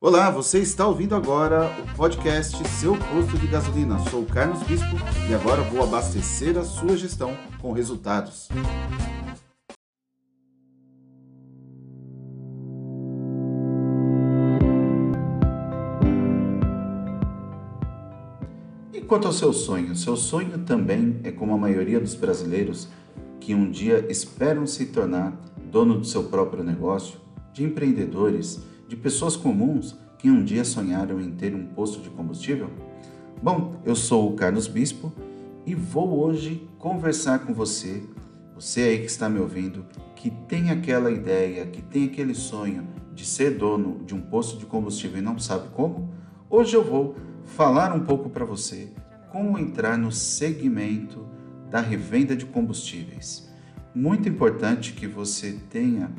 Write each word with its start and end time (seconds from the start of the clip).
Olá, 0.00 0.30
você 0.30 0.60
está 0.60 0.86
ouvindo 0.86 1.16
agora 1.16 1.76
o 1.82 1.96
podcast 1.96 2.56
Seu 2.68 2.96
Posto 2.96 3.36
de 3.36 3.48
Gasolina. 3.48 3.98
Sou 4.08 4.22
o 4.22 4.26
Carlos 4.26 4.62
Bispo 4.62 4.94
e 5.28 5.34
agora 5.34 5.60
vou 5.62 5.82
abastecer 5.82 6.56
a 6.56 6.62
sua 6.62 6.96
gestão 6.96 7.36
com 7.60 7.72
resultados. 7.72 8.48
E 18.92 19.00
quanto 19.00 19.26
ao 19.26 19.32
seu 19.32 19.52
sonho? 19.52 19.96
Seu 19.96 20.16
sonho 20.16 20.60
também 20.60 21.18
é 21.24 21.32
como 21.32 21.54
a 21.54 21.58
maioria 21.58 21.98
dos 21.98 22.14
brasileiros 22.14 22.86
que 23.40 23.52
um 23.52 23.68
dia 23.68 24.06
esperam 24.08 24.64
se 24.64 24.86
tornar 24.86 25.36
dono 25.72 25.98
do 25.98 26.06
seu 26.06 26.22
próprio 26.22 26.62
negócio, 26.62 27.18
de 27.52 27.64
empreendedores 27.64 28.62
de 28.88 28.96
pessoas 28.96 29.36
comuns 29.36 29.96
que 30.18 30.30
um 30.30 30.42
dia 30.42 30.64
sonharam 30.64 31.20
em 31.20 31.30
ter 31.30 31.54
um 31.54 31.66
posto 31.66 32.00
de 32.00 32.08
combustível? 32.08 32.70
Bom, 33.40 33.80
eu 33.84 33.94
sou 33.94 34.32
o 34.32 34.34
Carlos 34.34 34.66
Bispo 34.66 35.12
e 35.66 35.74
vou 35.74 36.18
hoje 36.18 36.66
conversar 36.78 37.40
com 37.40 37.52
você, 37.52 38.02
você 38.54 38.80
aí 38.80 38.98
que 39.00 39.06
está 39.06 39.28
me 39.28 39.38
ouvindo, 39.38 39.84
que 40.16 40.30
tem 40.30 40.70
aquela 40.70 41.10
ideia, 41.10 41.66
que 41.66 41.82
tem 41.82 42.06
aquele 42.06 42.34
sonho 42.34 42.88
de 43.14 43.26
ser 43.26 43.58
dono 43.58 44.02
de 44.04 44.14
um 44.14 44.20
posto 44.20 44.58
de 44.58 44.64
combustível 44.64 45.18
e 45.18 45.22
não 45.22 45.38
sabe 45.38 45.68
como. 45.68 46.08
Hoje 46.48 46.74
eu 46.74 46.82
vou 46.82 47.14
falar 47.44 47.94
um 47.94 48.00
pouco 48.00 48.30
para 48.30 48.44
você 48.44 48.88
como 49.30 49.58
entrar 49.58 49.98
no 49.98 50.10
segmento 50.10 51.26
da 51.70 51.80
revenda 51.80 52.34
de 52.34 52.46
combustíveis. 52.46 53.48
Muito 53.94 54.28
importante 54.28 54.94
que 54.94 55.06
você 55.06 55.58
tenha 55.68 56.10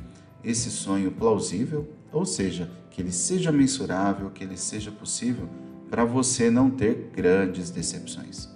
esse 0.43 0.69
sonho 0.69 1.11
plausível, 1.11 1.89
ou 2.11 2.25
seja, 2.25 2.69
que 2.89 3.01
ele 3.01 3.11
seja 3.11 3.51
mensurável, 3.51 4.29
que 4.29 4.43
ele 4.43 4.57
seja 4.57 4.91
possível 4.91 5.47
para 5.89 6.05
você 6.05 6.49
não 6.49 6.69
ter 6.69 7.11
grandes 7.15 7.69
decepções. 7.69 8.49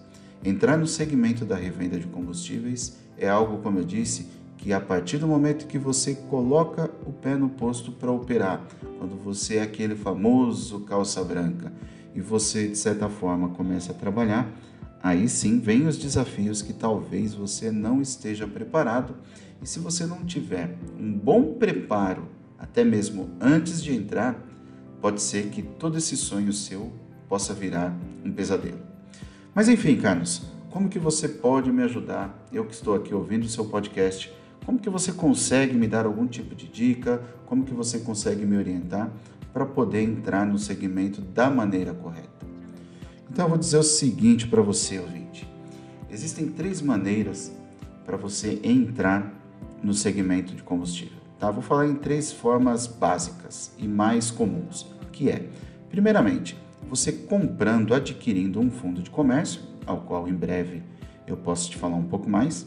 Entrar 0.43 0.77
no 0.77 0.85
segmento 0.85 1.45
da 1.45 1.55
revenda 1.55 1.97
de 1.97 2.05
combustíveis 2.07 2.97
é 3.17 3.29
algo, 3.29 3.59
como 3.59 3.79
eu 3.79 3.85
disse, 3.85 4.27
que 4.57 4.71
a 4.71 4.79
partir 4.79 5.17
do 5.17 5.27
momento 5.27 5.67
que 5.67 5.77
você 5.77 6.15
coloca 6.15 6.89
o 7.05 7.11
pé 7.11 7.35
no 7.35 7.49
posto 7.49 7.91
para 7.91 8.11
operar, 8.11 8.65
quando 8.97 9.15
você 9.15 9.57
é 9.57 9.61
aquele 9.61 9.95
famoso 9.95 10.81
calça 10.81 11.23
branca 11.23 11.71
e 12.15 12.21
você 12.21 12.67
de 12.67 12.77
certa 12.77 13.09
forma 13.09 13.49
começa 13.49 13.91
a 13.91 13.95
trabalhar, 13.95 14.49
aí 15.01 15.27
sim 15.27 15.59
vem 15.59 15.87
os 15.87 15.97
desafios 15.97 16.61
que 16.61 16.71
talvez 16.71 17.33
você 17.33 17.71
não 17.71 18.01
esteja 18.01 18.47
preparado 18.47 19.15
e 19.61 19.67
se 19.67 19.79
você 19.79 20.05
não 20.05 20.23
tiver 20.23 20.77
um 20.99 21.11
bom 21.11 21.55
preparo, 21.55 22.27
até 22.63 22.83
mesmo 22.85 23.29
antes 23.41 23.83
de 23.83 23.93
entrar, 23.93 24.41
pode 25.01 25.21
ser 25.21 25.49
que 25.49 25.61
todo 25.61 25.97
esse 25.97 26.15
sonho 26.15 26.53
seu 26.53 26.93
possa 27.27 27.53
virar 27.53 27.93
um 28.23 28.31
pesadelo. 28.31 28.79
Mas 29.53 29.67
enfim, 29.67 29.97
Carlos, 29.97 30.43
como 30.71 30.87
que 30.87 30.97
você 30.97 31.27
pode 31.27 31.69
me 31.73 31.83
ajudar? 31.83 32.47
Eu 32.53 32.65
que 32.65 32.73
estou 32.73 32.95
aqui 32.95 33.13
ouvindo 33.13 33.43
o 33.43 33.49
seu 33.49 33.65
podcast, 33.65 34.33
como 34.65 34.79
que 34.79 34.89
você 34.89 35.11
consegue 35.11 35.73
me 35.75 35.87
dar 35.87 36.05
algum 36.05 36.25
tipo 36.25 36.55
de 36.55 36.69
dica? 36.69 37.21
Como 37.45 37.65
que 37.65 37.73
você 37.73 37.99
consegue 37.99 38.45
me 38.45 38.55
orientar 38.55 39.11
para 39.51 39.65
poder 39.65 40.01
entrar 40.01 40.45
no 40.45 40.57
segmento 40.57 41.19
da 41.19 41.49
maneira 41.49 41.93
correta? 41.93 42.29
Então 43.29 43.45
eu 43.45 43.49
vou 43.49 43.57
dizer 43.57 43.77
o 43.77 43.83
seguinte 43.83 44.47
para 44.47 44.61
você, 44.61 44.99
ouvinte. 44.99 45.45
Existem 46.09 46.47
três 46.47 46.81
maneiras 46.81 47.51
para 48.05 48.15
você 48.15 48.57
entrar 48.63 49.33
no 49.83 49.93
segmento 49.93 50.55
de 50.55 50.63
combustível. 50.63 51.22
Tá? 51.43 51.51
Vou 51.51 51.61
falar 51.61 51.87
em 51.87 51.95
três 51.95 52.31
formas 52.31 52.87
básicas 52.87 53.73
e 53.77 53.85
mais 53.85 54.31
comuns, 54.31 54.87
que 55.11 55.29
é, 55.29 55.49
primeiramente, 55.89 56.57
você 56.87 57.11
comprando, 57.11 57.93
adquirindo 57.93 58.61
um 58.61 58.71
fundo 58.71 59.01
de 59.01 59.09
comércio, 59.09 59.59
ao 59.85 59.99
qual 60.03 60.25
em 60.25 60.33
breve 60.33 60.81
eu 61.27 61.35
posso 61.35 61.69
te 61.69 61.75
falar 61.75 61.97
um 61.97 62.05
pouco 62.05 62.29
mais. 62.29 62.65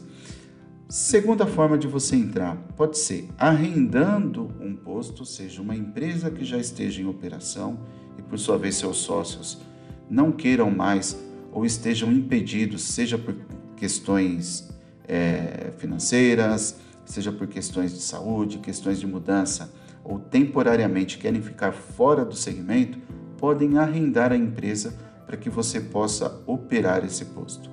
Segunda 0.87 1.47
forma 1.47 1.75
de 1.75 1.87
você 1.87 2.17
entrar 2.17 2.55
pode 2.75 2.99
ser 2.99 3.27
arrendando 3.35 4.51
um 4.61 4.75
posto, 4.75 5.25
seja 5.25 5.59
uma 5.59 5.75
empresa 5.75 6.29
que 6.29 6.45
já 6.45 6.59
esteja 6.59 7.01
em 7.01 7.07
operação 7.07 7.79
e 8.15 8.21
por 8.21 8.37
sua 8.37 8.59
vez 8.59 8.75
seus 8.75 8.97
sócios 8.97 9.59
não 10.07 10.31
queiram 10.31 10.69
mais 10.69 11.19
ou 11.51 11.65
estejam 11.65 12.11
impedidos, 12.11 12.83
seja 12.83 13.17
por 13.17 13.35
questões 13.75 14.69
é, 15.07 15.71
financeiras, 15.79 16.77
seja 17.07 17.31
por 17.31 17.47
questões 17.47 17.93
de 17.93 18.01
saúde, 18.01 18.59
questões 18.59 18.99
de 18.99 19.07
mudança 19.07 19.73
ou 20.03 20.19
temporariamente 20.19 21.17
querem 21.17 21.41
ficar 21.41 21.71
fora 21.71 22.23
do 22.23 22.35
segmento, 22.35 22.99
podem 23.37 23.77
arrendar 23.77 24.31
a 24.31 24.37
empresa 24.37 24.93
para 25.25 25.37
que 25.37 25.49
você 25.49 25.81
possa 25.81 26.41
operar 26.45 27.03
esse 27.03 27.25
posto. 27.25 27.69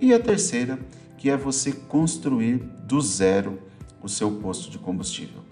E 0.00 0.12
a 0.14 0.18
terceira, 0.18 0.78
que 1.16 1.28
é 1.28 1.36
você 1.36 1.72
construir 1.72 2.58
do 2.84 3.00
zero 3.00 3.58
o 4.02 4.08
seu 4.08 4.30
posto 4.32 4.70
de 4.70 4.78
combustível. 4.78 5.42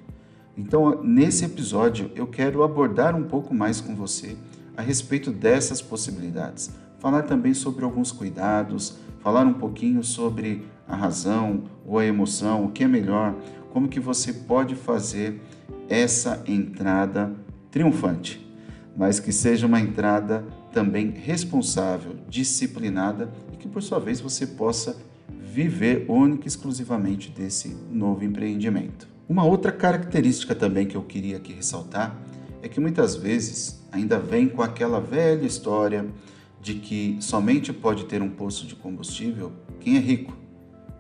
Então, 0.56 1.03
nesse 1.03 1.44
episódio, 1.44 2.10
eu 2.15 2.26
quero 2.26 2.62
abordar 2.62 3.15
um 3.15 3.25
pouco 3.25 3.54
mais 3.54 3.81
com 3.81 3.94
você 3.94 4.36
a 4.76 4.82
respeito 4.82 5.31
dessas 5.31 5.82
possibilidades, 5.82 6.70
falar 6.98 7.22
também 7.22 7.53
sobre 7.53 7.84
alguns 7.84 8.10
cuidados, 8.10 8.97
falar 9.20 9.44
um 9.44 9.54
pouquinho 9.54 10.03
sobre 10.03 10.66
a 10.88 10.94
razão 10.94 11.64
ou 11.84 11.98
a 11.98 12.04
emoção, 12.04 12.64
o 12.64 12.70
que 12.70 12.84
é 12.84 12.88
melhor, 12.88 13.34
como 13.70 13.88
que 13.88 14.00
você 14.00 14.32
pode 14.32 14.74
fazer 14.74 15.41
essa 15.88 16.42
entrada 16.47 17.32
triunfante, 17.70 18.47
mas 18.97 19.20
que 19.20 19.32
seja 19.32 19.66
uma 19.66 19.80
entrada 19.80 20.44
também 20.72 21.10
responsável, 21.10 22.16
disciplinada 22.28 23.30
e 23.52 23.56
que 23.56 23.69
por 23.69 23.82
sua 23.82 23.98
vez 23.98 24.20
você 24.20 24.47
possa 24.47 24.97
viver 25.28 26.06
única 26.08 26.44
e 26.44 26.48
exclusivamente 26.48 27.30
desse 27.30 27.76
novo 27.91 28.24
empreendimento. 28.24 29.08
Uma 29.28 29.44
outra 29.44 29.72
característica 29.72 30.54
também 30.54 30.86
que 30.86 30.97
eu 30.97 31.03
queria 31.03 31.38
aqui 31.38 31.53
ressaltar 31.53 32.16
é 32.62 32.68
que 32.68 32.80
muitas 32.80 33.16
vezes 33.16 33.82
ainda 33.91 34.18
vem 34.18 34.48
com 34.48 34.62
aquela 34.62 35.00
velha 35.00 35.47
história 35.47 36.06
de 36.60 36.74
que 36.74 37.16
somente 37.20 37.72
pode 37.72 38.04
ter 38.04 38.22
um 38.22 38.28
posto 38.28 38.66
de 38.66 38.74
combustível 38.74 39.53
quem 39.80 39.97
é 39.97 40.00
rico 40.00 40.45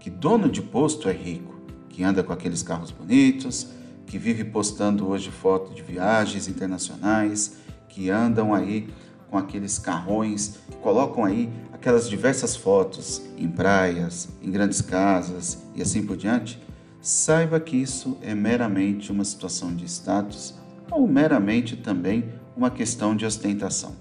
que 0.06 0.10
dono 0.10 0.48
de 0.48 0.62
posto 0.62 1.08
é 1.08 1.12
rico, 1.12 1.60
que 1.88 2.04
anda 2.04 2.22
com 2.22 2.32
aqueles 2.32 2.62
carros 2.62 2.92
bonitos, 2.92 3.66
que 4.06 4.18
vive 4.18 4.44
postando 4.44 5.08
hoje 5.08 5.32
foto 5.32 5.74
de 5.74 5.82
viagens 5.82 6.46
internacionais, 6.46 7.56
que 7.88 8.08
andam 8.08 8.54
aí 8.54 8.88
com 9.28 9.36
aqueles 9.36 9.80
carrões, 9.80 10.60
que 10.70 10.76
colocam 10.76 11.24
aí 11.24 11.50
aquelas 11.72 12.08
diversas 12.08 12.54
fotos 12.54 13.20
em 13.36 13.48
praias, 13.48 14.28
em 14.40 14.48
grandes 14.48 14.80
casas 14.80 15.58
e 15.74 15.82
assim 15.82 16.06
por 16.06 16.16
diante, 16.16 16.62
saiba 17.02 17.58
que 17.58 17.76
isso 17.76 18.16
é 18.22 18.32
meramente 18.32 19.10
uma 19.10 19.24
situação 19.24 19.74
de 19.74 19.86
status 19.86 20.54
ou 20.88 21.08
meramente 21.08 21.74
também 21.74 22.32
uma 22.56 22.70
questão 22.70 23.16
de 23.16 23.26
ostentação, 23.26 23.96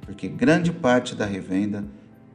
porque 0.00 0.26
grande 0.26 0.72
parte 0.72 1.14
da 1.14 1.26
revenda 1.26 1.84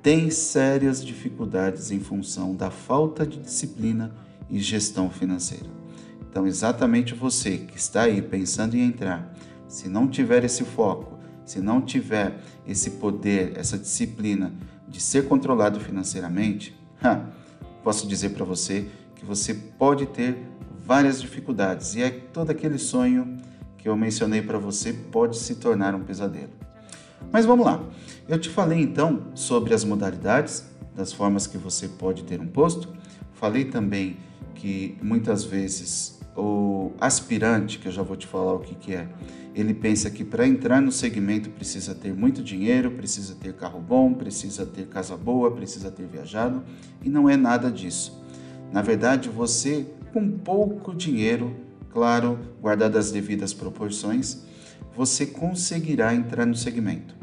tem 0.05 0.29
sérias 0.29 1.03
dificuldades 1.03 1.89
em 1.89 1.99
função 1.99 2.55
da 2.55 2.69
falta 2.69 3.25
de 3.25 3.39
disciplina 3.39 4.13
e 4.47 4.59
gestão 4.59 5.09
financeira. 5.09 5.66
Então, 6.29 6.45
exatamente 6.45 7.16
você 7.16 7.57
que 7.57 7.75
está 7.75 8.03
aí 8.03 8.21
pensando 8.21 8.75
em 8.75 8.81
entrar, 8.81 9.33
se 9.67 9.89
não 9.89 10.07
tiver 10.07 10.43
esse 10.43 10.63
foco, 10.63 11.17
se 11.43 11.59
não 11.59 11.81
tiver 11.81 12.39
esse 12.67 12.91
poder, 12.91 13.57
essa 13.57 13.79
disciplina 13.79 14.53
de 14.88 15.01
ser 15.01 15.27
controlado 15.27 15.79
financeiramente, 15.79 16.79
posso 17.83 18.07
dizer 18.07 18.29
para 18.29 18.45
você 18.45 18.87
que 19.16 19.25
você 19.25 19.55
pode 19.55 20.05
ter 20.05 20.37
várias 20.85 21.19
dificuldades 21.19 21.95
e 21.95 22.03
é 22.03 22.11
todo 22.11 22.51
aquele 22.51 22.77
sonho 22.77 23.37
que 23.75 23.90
eu 23.90 23.97
mencionei 23.97 24.43
para 24.43 24.59
você 24.59 24.93
pode 24.93 25.35
se 25.35 25.55
tornar 25.55 25.96
um 25.96 26.03
pesadelo. 26.03 26.65
Mas 27.31 27.45
vamos 27.45 27.66
lá. 27.66 27.83
Eu 28.27 28.39
te 28.39 28.49
falei 28.49 28.79
então 28.81 29.23
sobre 29.33 29.73
as 29.73 29.83
modalidades, 29.83 30.66
das 30.95 31.11
formas 31.11 31.45
que 31.45 31.57
você 31.57 31.87
pode 31.87 32.23
ter 32.23 32.39
um 32.39 32.47
posto. 32.47 32.93
Falei 33.33 33.66
também 33.66 34.17
que 34.55 34.97
muitas 35.01 35.43
vezes 35.43 36.19
o 36.35 36.91
aspirante, 36.99 37.79
que 37.79 37.87
eu 37.87 37.91
já 37.91 38.01
vou 38.01 38.16
te 38.16 38.27
falar 38.27 38.53
o 38.53 38.59
que, 38.59 38.75
que 38.75 38.93
é, 38.93 39.07
ele 39.53 39.73
pensa 39.73 40.09
que 40.09 40.23
para 40.23 40.45
entrar 40.45 40.81
no 40.81 40.91
segmento 40.91 41.49
precisa 41.49 41.95
ter 41.95 42.13
muito 42.13 42.43
dinheiro, 42.43 42.91
precisa 42.91 43.35
ter 43.35 43.53
carro 43.53 43.79
bom, 43.79 44.13
precisa 44.13 44.66
ter 44.66 44.87
casa 44.87 45.16
boa, 45.16 45.51
precisa 45.51 45.89
ter 45.89 46.05
viajado, 46.05 46.61
e 47.01 47.09
não 47.09 47.29
é 47.29 47.37
nada 47.37 47.71
disso. 47.71 48.21
Na 48.71 48.81
verdade, 48.81 49.29
você 49.29 49.85
com 50.11 50.29
pouco 50.29 50.93
dinheiro, 50.93 51.55
claro, 51.89 52.39
guardado 52.61 52.97
as 52.97 53.11
devidas 53.11 53.53
proporções, 53.53 54.43
você 54.95 55.25
conseguirá 55.25 56.13
entrar 56.13 56.45
no 56.45 56.55
segmento. 56.55 57.15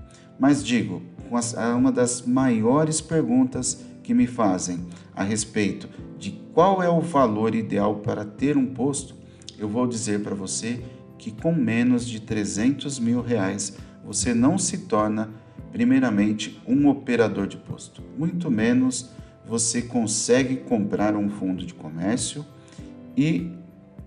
Mas 0.42 0.64
digo, 0.64 1.00
uma 1.30 1.92
das 1.92 2.22
maiores 2.26 3.00
perguntas 3.00 3.84
que 4.02 4.12
me 4.12 4.26
fazem 4.26 4.84
a 5.14 5.22
respeito 5.22 5.88
de 6.18 6.32
qual 6.52 6.82
é 6.82 6.88
o 6.88 7.00
valor 7.00 7.54
ideal 7.54 8.00
para 8.00 8.24
ter 8.24 8.56
um 8.56 8.66
posto, 8.66 9.14
eu 9.56 9.68
vou 9.68 9.86
dizer 9.86 10.20
para 10.20 10.34
você 10.34 10.82
que 11.16 11.30
com 11.30 11.54
menos 11.54 12.04
de 12.04 12.18
300 12.18 12.98
mil 12.98 13.22
reais 13.22 13.78
você 14.04 14.34
não 14.34 14.58
se 14.58 14.78
torna, 14.78 15.30
primeiramente, 15.70 16.60
um 16.66 16.88
operador 16.88 17.46
de 17.46 17.56
posto. 17.56 18.02
Muito 18.18 18.50
menos 18.50 19.10
você 19.46 19.80
consegue 19.80 20.56
comprar 20.56 21.14
um 21.14 21.30
fundo 21.30 21.64
de 21.64 21.72
comércio 21.72 22.44
e 23.16 23.48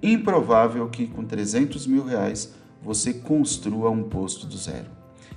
improvável 0.04 0.90
que 0.90 1.08
com 1.08 1.24
300 1.24 1.88
mil 1.88 2.04
reais 2.04 2.54
você 2.84 3.14
construa 3.14 3.90
um 3.90 4.04
posto 4.04 4.46
do 4.46 4.58
zero. 4.58 4.95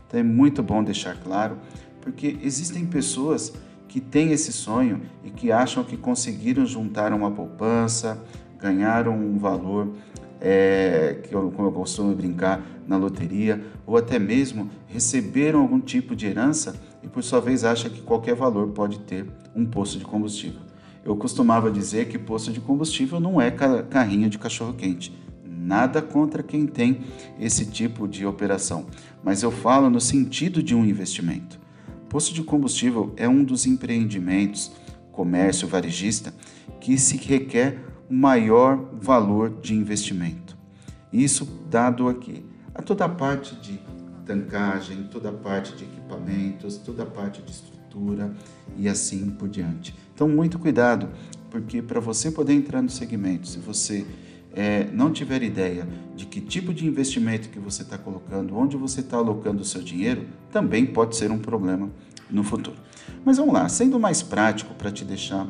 Então 0.08 0.18
é 0.18 0.22
muito 0.22 0.62
bom 0.62 0.82
deixar 0.82 1.14
claro, 1.16 1.58
porque 2.00 2.38
existem 2.42 2.84
pessoas 2.86 3.52
que 3.86 4.00
têm 4.00 4.32
esse 4.32 4.52
sonho 4.52 5.02
e 5.22 5.30
que 5.30 5.52
acham 5.52 5.84
que 5.84 5.96
conseguiram 5.96 6.66
juntar 6.66 7.12
uma 7.12 7.30
poupança, 7.30 8.18
ganharam 8.58 9.14
um 9.14 9.38
valor 9.38 9.92
é, 10.40 11.20
que 11.22 11.34
eu, 11.34 11.50
como 11.50 11.68
eu 11.68 11.72
costumo 11.72 12.14
brincar, 12.14 12.62
na 12.86 12.96
loteria, 12.96 13.62
ou 13.86 13.96
até 13.98 14.18
mesmo 14.18 14.70
receberam 14.86 15.60
algum 15.60 15.78
tipo 15.78 16.16
de 16.16 16.26
herança 16.26 16.80
e 17.02 17.08
por 17.08 17.22
sua 17.22 17.40
vez 17.40 17.64
acha 17.64 17.90
que 17.90 18.00
qualquer 18.00 18.34
valor 18.34 18.68
pode 18.68 19.00
ter 19.00 19.26
um 19.54 19.66
posto 19.66 19.98
de 19.98 20.04
combustível. 20.04 20.60
Eu 21.04 21.16
costumava 21.16 21.70
dizer 21.70 22.08
que 22.08 22.18
posto 22.18 22.50
de 22.50 22.60
combustível 22.60 23.20
não 23.20 23.40
é 23.40 23.50
carrinho 23.50 24.28
de 24.28 24.38
cachorro-quente. 24.38 25.14
Nada 25.44 26.00
contra 26.00 26.42
quem 26.42 26.66
tem 26.66 27.02
esse 27.38 27.66
tipo 27.66 28.08
de 28.08 28.24
operação, 28.24 28.86
mas 29.22 29.42
eu 29.42 29.50
falo 29.50 29.90
no 29.90 30.00
sentido 30.00 30.62
de 30.62 30.74
um 30.74 30.84
investimento. 30.84 31.58
Posto 32.08 32.32
de 32.32 32.42
combustível 32.42 33.12
é 33.16 33.28
um 33.28 33.44
dos 33.44 33.66
empreendimentos, 33.66 34.72
comércio 35.12 35.68
varejista, 35.68 36.32
que 36.80 36.96
se 36.96 37.16
requer 37.16 37.84
maior 38.08 38.88
valor 39.00 39.60
de 39.60 39.74
investimento. 39.74 40.56
Isso 41.12 41.44
dado 41.70 42.08
aqui 42.08 42.44
a 42.74 42.82
toda 42.82 43.04
a 43.04 43.08
parte 43.08 43.54
de 43.56 43.78
tancagem, 44.24 45.04
toda 45.04 45.30
a 45.30 45.32
parte 45.32 45.74
de 45.74 45.84
equipamentos, 45.84 46.76
toda 46.76 47.02
a 47.02 47.06
parte 47.06 47.42
de 47.42 47.50
estrutura 47.50 48.32
e 48.76 48.88
assim 48.88 49.30
por 49.30 49.48
diante. 49.48 49.94
Então, 50.14 50.28
muito 50.28 50.58
cuidado, 50.58 51.08
porque 51.50 51.82
para 51.82 52.00
você 52.00 52.30
poder 52.30 52.52
entrar 52.52 52.82
no 52.82 52.90
segmento, 52.90 53.48
se 53.48 53.58
você 53.58 54.06
é, 54.54 54.88
não 54.92 55.12
tiver 55.12 55.42
ideia 55.42 55.86
de 56.16 56.26
que 56.26 56.40
tipo 56.40 56.72
de 56.74 56.86
investimento 56.86 57.48
que 57.48 57.58
você 57.58 57.82
está 57.82 57.96
colocando, 57.96 58.56
onde 58.56 58.76
você 58.76 59.00
está 59.00 59.16
alocando 59.16 59.62
o 59.62 59.64
seu 59.64 59.82
dinheiro, 59.82 60.26
também 60.50 60.86
pode 60.86 61.16
ser 61.16 61.30
um 61.30 61.38
problema 61.38 61.90
no 62.30 62.42
futuro. 62.42 62.76
Mas 63.24 63.36
vamos 63.36 63.54
lá, 63.54 63.68
sendo 63.68 63.98
mais 63.98 64.22
prático 64.22 64.74
para 64.74 64.90
te 64.90 65.04
deixar 65.04 65.46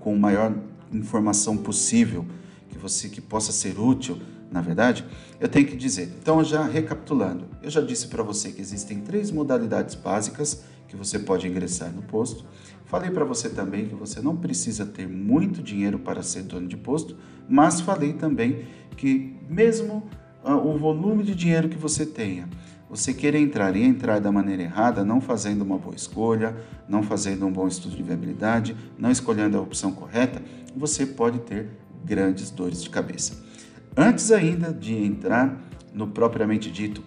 com 0.00 0.16
maior 0.16 0.54
informação 0.92 1.56
possível 1.56 2.26
que 2.68 2.78
você 2.78 3.08
que 3.08 3.20
possa 3.20 3.52
ser 3.52 3.78
útil, 3.78 4.20
na 4.50 4.60
verdade, 4.60 5.04
eu 5.40 5.48
tenho 5.48 5.66
que 5.66 5.76
dizer. 5.76 6.12
Então, 6.20 6.44
já 6.44 6.64
recapitulando, 6.64 7.46
eu 7.62 7.70
já 7.70 7.80
disse 7.80 8.08
para 8.08 8.22
você 8.22 8.52
que 8.52 8.60
existem 8.60 9.00
três 9.00 9.30
modalidades 9.30 9.94
básicas 9.94 10.62
que 10.88 10.96
você 10.96 11.18
pode 11.18 11.48
ingressar 11.48 11.90
no 11.90 12.02
posto. 12.02 12.44
Falei 12.92 13.10
para 13.10 13.24
você 13.24 13.48
também 13.48 13.86
que 13.86 13.94
você 13.94 14.20
não 14.20 14.36
precisa 14.36 14.84
ter 14.84 15.08
muito 15.08 15.62
dinheiro 15.62 15.98
para 15.98 16.22
ser 16.22 16.42
dono 16.42 16.68
de 16.68 16.76
posto, 16.76 17.16
mas 17.48 17.80
falei 17.80 18.12
também 18.12 18.66
que 18.98 19.34
mesmo 19.48 20.06
uh, 20.44 20.52
o 20.52 20.76
volume 20.76 21.22
de 21.22 21.34
dinheiro 21.34 21.70
que 21.70 21.78
você 21.78 22.04
tenha, 22.04 22.50
você 22.90 23.14
querer 23.14 23.38
entrar 23.38 23.74
e 23.76 23.82
entrar 23.82 24.20
da 24.20 24.30
maneira 24.30 24.64
errada, 24.64 25.02
não 25.06 25.22
fazendo 25.22 25.62
uma 25.62 25.78
boa 25.78 25.94
escolha, 25.94 26.54
não 26.86 27.02
fazendo 27.02 27.46
um 27.46 27.50
bom 27.50 27.66
estudo 27.66 27.96
de 27.96 28.02
viabilidade, 28.02 28.76
não 28.98 29.10
escolhendo 29.10 29.56
a 29.56 29.62
opção 29.62 29.90
correta, 29.92 30.42
você 30.76 31.06
pode 31.06 31.38
ter 31.38 31.70
grandes 32.04 32.50
dores 32.50 32.82
de 32.82 32.90
cabeça. 32.90 33.42
Antes 33.96 34.30
ainda 34.30 34.70
de 34.70 34.94
entrar 34.94 35.58
no 35.94 36.08
propriamente 36.08 36.70
dito, 36.70 37.02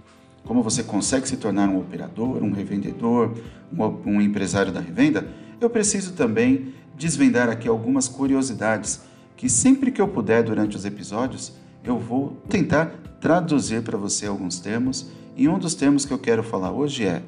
como 0.46 0.64
você 0.64 0.82
consegue 0.82 1.28
se 1.28 1.38
tornar 1.38 1.70
um 1.70 1.78
operador, 1.78 2.42
um 2.42 2.52
revendedor, 2.52 3.36
um, 3.72 3.84
um 4.10 4.22
empresário 4.22 4.72
da 4.72 4.80
revenda, 4.80 5.45
eu 5.60 5.70
preciso 5.70 6.14
também 6.14 6.74
desvendar 6.98 7.50
aqui 7.50 7.68
algumas 7.68 8.08
curiosidades 8.08 9.02
que 9.36 9.50
sempre 9.50 9.92
que 9.92 10.02
eu 10.02 10.08
puder 10.08 10.44
durante 10.44 10.78
os 10.78 10.86
episódios, 10.86 11.54
eu 11.84 12.00
vou 12.00 12.38
tentar 12.50 12.88
traduzir 13.20 13.82
para 13.82 13.98
você 13.98 14.26
alguns 14.26 14.60
termos 14.60 15.10
e 15.36 15.48
um 15.48 15.60
dos 15.60 15.76
termos 15.76 16.06
que 16.06 16.14
eu 16.14 16.20
quero 16.20 16.44
falar 16.44 16.72
hoje 16.72 17.06
é 17.06 17.22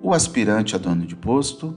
o 0.00 0.14
aspirante 0.14 0.76
a 0.76 0.78
dono 0.78 1.04
de 1.04 1.16
posto, 1.16 1.76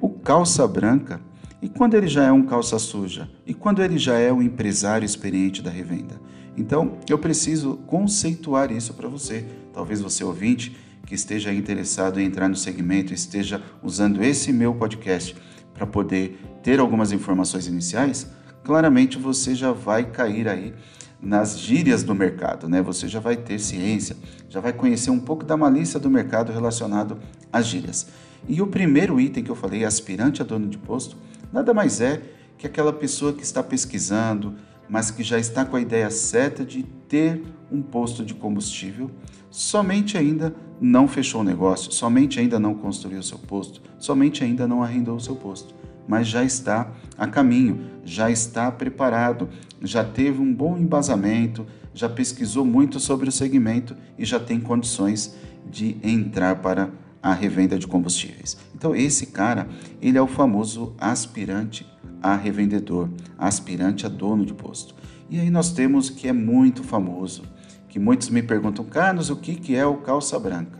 o 0.00 0.08
calça 0.08 0.66
branca, 0.66 1.20
e 1.60 1.68
quando 1.68 1.94
ele 1.94 2.08
já 2.08 2.24
é 2.24 2.32
um 2.32 2.42
calça 2.42 2.78
suja, 2.78 3.28
e 3.46 3.52
quando 3.52 3.82
ele 3.82 3.98
já 3.98 4.18
é 4.18 4.32
um 4.32 4.40
empresário 4.40 5.04
experiente 5.04 5.60
da 5.60 5.70
revenda. 5.70 6.18
Então, 6.56 6.98
eu 7.08 7.18
preciso 7.18 7.76
conceituar 7.86 8.72
isso 8.72 8.94
para 8.94 9.08
você. 9.08 9.44
Talvez 9.72 10.00
você 10.00 10.24
ouvinte 10.24 10.74
que 11.10 11.16
esteja 11.16 11.52
interessado 11.52 12.20
em 12.20 12.24
entrar 12.24 12.48
no 12.48 12.54
segmento, 12.54 13.12
esteja 13.12 13.60
usando 13.82 14.22
esse 14.22 14.52
meu 14.52 14.72
podcast 14.72 15.34
para 15.74 15.84
poder 15.84 16.40
ter 16.62 16.78
algumas 16.78 17.10
informações 17.10 17.66
iniciais, 17.66 18.28
claramente 18.62 19.18
você 19.18 19.52
já 19.52 19.72
vai 19.72 20.04
cair 20.04 20.46
aí 20.46 20.72
nas 21.20 21.58
gírias 21.58 22.04
do 22.04 22.14
mercado, 22.14 22.68
né? 22.68 22.80
Você 22.80 23.08
já 23.08 23.18
vai 23.18 23.36
ter 23.36 23.58
ciência, 23.58 24.16
já 24.48 24.60
vai 24.60 24.72
conhecer 24.72 25.10
um 25.10 25.18
pouco 25.18 25.44
da 25.44 25.56
malícia 25.56 25.98
do 25.98 26.08
mercado 26.08 26.52
relacionado 26.52 27.18
às 27.52 27.66
gírias. 27.66 28.06
E 28.48 28.62
o 28.62 28.68
primeiro 28.68 29.20
item 29.20 29.42
que 29.42 29.50
eu 29.50 29.56
falei, 29.56 29.84
aspirante 29.84 30.40
a 30.40 30.44
dono 30.44 30.68
de 30.68 30.78
posto, 30.78 31.16
nada 31.52 31.74
mais 31.74 32.00
é 32.00 32.22
que 32.56 32.68
aquela 32.68 32.92
pessoa 32.92 33.32
que 33.32 33.42
está 33.42 33.64
pesquisando, 33.64 34.54
mas 34.88 35.10
que 35.10 35.24
já 35.24 35.40
está 35.40 35.64
com 35.64 35.74
a 35.74 35.80
ideia 35.80 36.08
certa 36.08 36.64
de 36.64 36.84
ter 36.84 37.42
um 37.70 37.82
posto 37.82 38.24
de 38.24 38.34
combustível, 38.34 39.10
somente 39.50 40.16
ainda 40.16 40.54
não 40.80 41.06
fechou 41.06 41.40
o 41.40 41.44
negócio, 41.44 41.92
somente 41.92 42.40
ainda 42.40 42.58
não 42.58 42.74
construiu 42.74 43.22
seu 43.22 43.38
posto, 43.38 43.82
somente 43.98 44.42
ainda 44.42 44.66
não 44.66 44.82
arrendou 44.82 45.16
o 45.16 45.20
seu 45.20 45.36
posto 45.36 45.74
mas 46.10 46.26
já 46.26 46.42
está 46.42 46.90
a 47.16 47.28
caminho, 47.28 47.80
já 48.04 48.28
está 48.28 48.68
preparado, 48.72 49.48
já 49.80 50.02
teve 50.02 50.40
um 50.40 50.52
bom 50.52 50.76
embasamento, 50.76 51.64
já 51.94 52.08
pesquisou 52.08 52.64
muito 52.64 52.98
sobre 52.98 53.28
o 53.28 53.32
segmento 53.32 53.96
e 54.18 54.24
já 54.24 54.40
tem 54.40 54.58
condições 54.58 55.36
de 55.70 55.96
entrar 56.02 56.56
para 56.56 56.90
a 57.22 57.32
revenda 57.32 57.78
de 57.78 57.86
combustíveis. 57.86 58.58
Então 58.74 58.92
esse 58.92 59.26
cara, 59.26 59.68
ele 60.02 60.18
é 60.18 60.22
o 60.22 60.26
famoso 60.26 60.94
aspirante 60.98 61.86
a 62.20 62.34
revendedor, 62.34 63.08
aspirante 63.38 64.04
a 64.04 64.08
dono 64.08 64.44
de 64.44 64.52
posto. 64.52 64.96
E 65.30 65.38
aí 65.38 65.48
nós 65.48 65.72
temos 65.72 66.10
que 66.10 66.26
é 66.26 66.32
muito 66.32 66.82
famoso, 66.82 67.44
que 67.90 67.98
muitos 67.98 68.30
me 68.30 68.40
perguntam, 68.40 68.84
Carlos, 68.84 69.30
o 69.30 69.36
que, 69.36 69.74
é 69.74 69.84
o 69.84 69.96
calça 69.96 70.38
branca? 70.38 70.78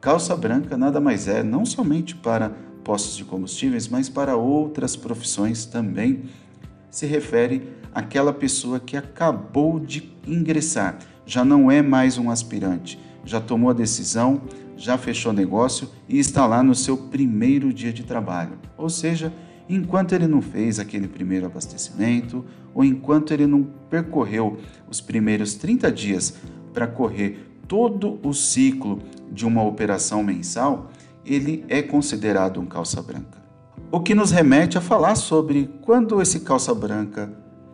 Calça 0.00 0.34
branca 0.36 0.76
nada 0.76 1.00
mais 1.00 1.26
é, 1.26 1.42
não 1.42 1.66
somente 1.66 2.14
para 2.14 2.50
postos 2.84 3.16
de 3.16 3.24
combustíveis, 3.24 3.88
mas 3.88 4.08
para 4.08 4.36
outras 4.36 4.94
profissões 4.94 5.66
também 5.66 6.22
se 6.88 7.04
refere 7.04 7.74
àquela 7.92 8.32
pessoa 8.32 8.78
que 8.78 8.96
acabou 8.96 9.80
de 9.80 10.12
ingressar, 10.26 10.98
já 11.26 11.44
não 11.44 11.68
é 11.68 11.82
mais 11.82 12.16
um 12.16 12.30
aspirante, 12.30 12.98
já 13.24 13.40
tomou 13.40 13.70
a 13.70 13.74
decisão, 13.74 14.40
já 14.76 14.96
fechou 14.96 15.32
negócio 15.32 15.90
e 16.08 16.18
está 16.18 16.46
lá 16.46 16.62
no 16.62 16.76
seu 16.76 16.96
primeiro 16.96 17.72
dia 17.72 17.92
de 17.92 18.04
trabalho. 18.04 18.56
Ou 18.78 18.88
seja, 18.88 19.32
enquanto 19.74 20.12
ele 20.12 20.26
não 20.26 20.42
fez 20.42 20.78
aquele 20.78 21.06
primeiro 21.06 21.46
abastecimento, 21.46 22.44
ou 22.74 22.84
enquanto 22.84 23.32
ele 23.32 23.46
não 23.46 23.62
percorreu 23.88 24.58
os 24.88 25.00
primeiros 25.00 25.54
30 25.54 25.90
dias 25.92 26.34
para 26.72 26.86
correr 26.86 27.46
todo 27.68 28.18
o 28.22 28.32
ciclo 28.32 29.00
de 29.30 29.46
uma 29.46 29.62
operação 29.62 30.22
mensal, 30.22 30.90
ele 31.24 31.64
é 31.68 31.82
considerado 31.82 32.60
um 32.60 32.66
calça 32.66 33.00
branca. 33.00 33.40
O 33.92 34.00
que 34.00 34.14
nos 34.14 34.30
remete 34.30 34.78
a 34.78 34.80
falar 34.80 35.14
sobre 35.14 35.70
quando 35.82 36.20
esse 36.20 36.40
calça 36.40 36.74
branca 36.74 37.32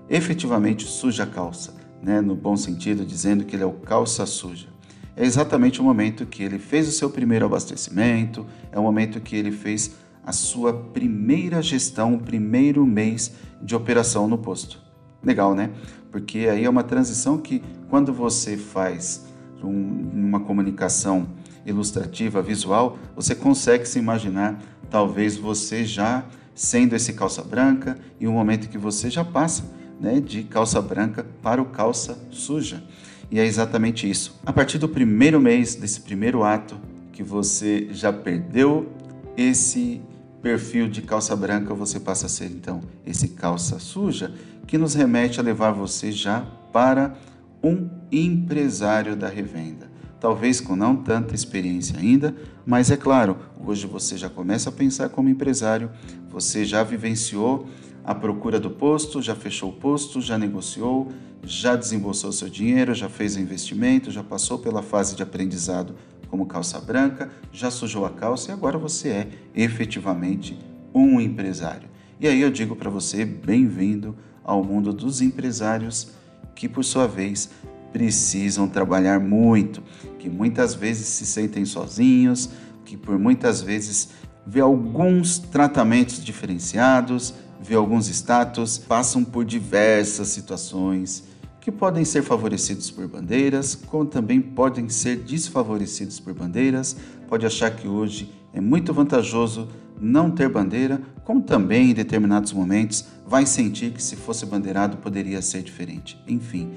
efetivamente 0.09 0.85
suja 0.85 1.25
a 1.25 1.26
calça, 1.26 1.75
né? 2.03 2.21
no 2.21 2.35
bom 2.35 2.57
sentido, 2.57 3.05
dizendo 3.05 3.45
que 3.45 3.57
ele 3.57 3.62
é 3.62 3.67
o 3.67 3.73
calça 3.73 4.25
suja. 4.26 4.69
É 5.17 5.25
exatamente 5.25 5.81
o 5.81 5.85
momento 5.85 6.26
que 6.26 6.43
ele 6.43 6.59
fez 6.59 6.87
o 6.88 6.93
seu 6.93 7.09
primeiro 7.09 7.47
abastecimento, 7.47 8.47
é 8.71 8.79
o 8.79 8.83
momento 8.83 9.21
que 9.21 9.35
ele 9.35 9.50
fez 9.50 9.95
a 10.26 10.33
sua 10.33 10.75
primeira 10.75 11.62
gestão, 11.62 12.14
o 12.14 12.21
primeiro 12.21 12.85
mês 12.85 13.33
de 13.62 13.76
operação 13.76 14.26
no 14.26 14.37
posto. 14.37 14.83
Legal, 15.23 15.54
né? 15.54 15.71
Porque 16.11 16.49
aí 16.50 16.64
é 16.64 16.68
uma 16.68 16.83
transição 16.83 17.38
que, 17.38 17.62
quando 17.88 18.12
você 18.12 18.56
faz 18.56 19.25
um, 19.62 20.11
uma 20.12 20.40
comunicação 20.40 21.28
ilustrativa, 21.64 22.42
visual, 22.42 22.99
você 23.14 23.35
consegue 23.35 23.87
se 23.87 23.99
imaginar, 23.99 24.61
talvez 24.90 25.37
você 25.37 25.85
já 25.85 26.25
sendo 26.54 26.95
esse 26.95 27.12
calça 27.12 27.42
branca 27.42 27.99
e 28.18 28.26
o 28.26 28.33
momento 28.33 28.68
que 28.68 28.78
você 28.78 29.11
já 29.11 29.25
passa 29.25 29.64
né, 30.00 30.21
de 30.21 30.42
calça 30.42 30.80
branca 30.80 31.25
para 31.42 31.61
o 31.62 31.66
calça 31.66 32.18
suja. 32.30 32.83
E 33.30 33.38
é 33.38 33.45
exatamente 33.45 34.09
isso. 34.09 34.40
A 34.45 34.52
partir 34.52 34.78
do 34.78 34.88
primeiro 34.88 35.40
mês, 35.40 35.75
desse 35.75 36.00
primeiro 36.00 36.42
ato, 36.42 36.76
que 37.12 37.23
você 37.23 37.88
já 37.90 38.12
perdeu 38.12 38.88
esse 39.37 40.00
perfil 40.47 40.87
de 40.87 41.03
calça 41.03 41.35
branca, 41.35 41.75
você 41.75 41.99
passa 41.99 42.26
a 42.26 42.29
ser 42.29 42.45
então 42.45 42.81
esse 43.05 43.31
calça 43.31 43.81
suja, 43.81 44.33
que 44.65 44.79
nos 44.79 44.95
remete 44.95 45.41
a 45.41 45.43
levar 45.43 45.73
você 45.73 46.12
já 46.12 46.43
para 46.73 47.17
um 47.61 47.91
empresário 48.12 49.17
da 49.17 49.26
revenda. 49.26 49.91
Talvez 50.21 50.61
com 50.61 50.76
não 50.76 50.95
tanta 50.95 51.35
experiência 51.35 51.99
ainda, 51.99 52.33
mas 52.65 52.93
é 52.93 52.97
claro, 52.97 53.37
hoje 53.59 53.88
você 53.88 54.17
já 54.17 54.31
começa 54.31 54.69
a 54.69 54.73
pensar 54.73 55.09
como 55.09 55.29
empresário, 55.29 55.91
você 56.31 56.65
já 56.65 56.85
vivenciou 56.85 57.67
a 58.05 58.15
procura 58.15 58.61
do 58.61 58.71
posto, 58.71 59.21
já 59.21 59.35
fechou 59.35 59.71
o 59.71 59.73
posto, 59.73 60.21
já 60.21 60.38
negociou, 60.38 61.11
já 61.43 61.75
desembolsou 61.75 62.31
seu 62.31 62.49
dinheiro, 62.49 62.95
já 62.95 63.09
fez 63.09 63.35
o 63.35 63.41
investimento, 63.41 64.12
já 64.12 64.23
passou 64.23 64.61
pela 64.61 64.81
fase 64.81 65.17
de 65.17 65.25
aprendizado 65.25 65.97
como 66.37 66.45
calça 66.45 66.78
branca, 66.78 67.31
já 67.50 67.71
sujou 67.71 68.05
a 68.05 68.11
calça 68.11 68.50
e 68.50 68.52
agora 68.52 68.76
você 68.76 69.09
é 69.09 69.28
efetivamente 69.55 70.59
um 70.95 71.19
empresário. 71.19 71.88
E 72.21 72.28
aí 72.28 72.43
eu 72.43 72.50
digo 72.50 72.76
para 72.76 72.90
você, 72.90 73.25
bem-vindo 73.25 74.14
ao 74.45 74.62
mundo 74.62 74.93
dos 74.93 75.23
empresários 75.23 76.11
que 76.55 76.69
por 76.69 76.85
sua 76.85 77.07
vez 77.07 77.49
precisam 77.90 78.69
trabalhar 78.69 79.19
muito, 79.19 79.83
que 80.19 80.28
muitas 80.28 80.75
vezes 80.75 81.07
se 81.07 81.25
sentem 81.25 81.64
sozinhos, 81.64 82.50
que 82.85 82.99
por 82.99 83.19
muitas 83.19 83.62
vezes 83.62 84.11
vê 84.47 84.61
alguns 84.61 85.38
tratamentos 85.38 86.23
diferenciados, 86.23 87.33
vê 87.62 87.75
alguns 87.75 88.09
status, 88.09 88.76
passam 88.76 89.25
por 89.25 89.43
diversas 89.43 90.28
situações 90.28 91.25
que 91.67 91.73
podem 91.73 92.05
ser 92.05 92.23
favorecidos 92.23 92.93
por 92.93 93.09
bandeiras, 93.09 93.75
como 93.75 94.07
também 94.07 94.41
podem 94.41 94.89
ser 94.89 95.17
desfavorecidos 95.17 96.21
por 96.21 96.33
bandeiras. 96.33 96.97
Pode 97.27 97.45
achar 97.45 97.73
que 97.73 97.89
hoje 97.89 98.31
é 98.55 98.61
muito 98.61 98.95
vantajoso 98.95 99.69
não 100.01 100.31
ter 100.31 100.49
bandeira, 100.49 101.03
como 101.25 101.43
também 101.43 101.91
em 101.91 101.93
determinados 101.93 102.53
momentos 102.53 103.05
vai 103.27 103.45
sentir 103.45 103.91
que 103.91 104.01
se 104.01 104.15
fosse 104.15 104.47
bandeirado 104.47 104.99
poderia 104.99 105.43
ser 105.43 105.61
diferente. 105.65 106.17
Enfim, 106.29 106.71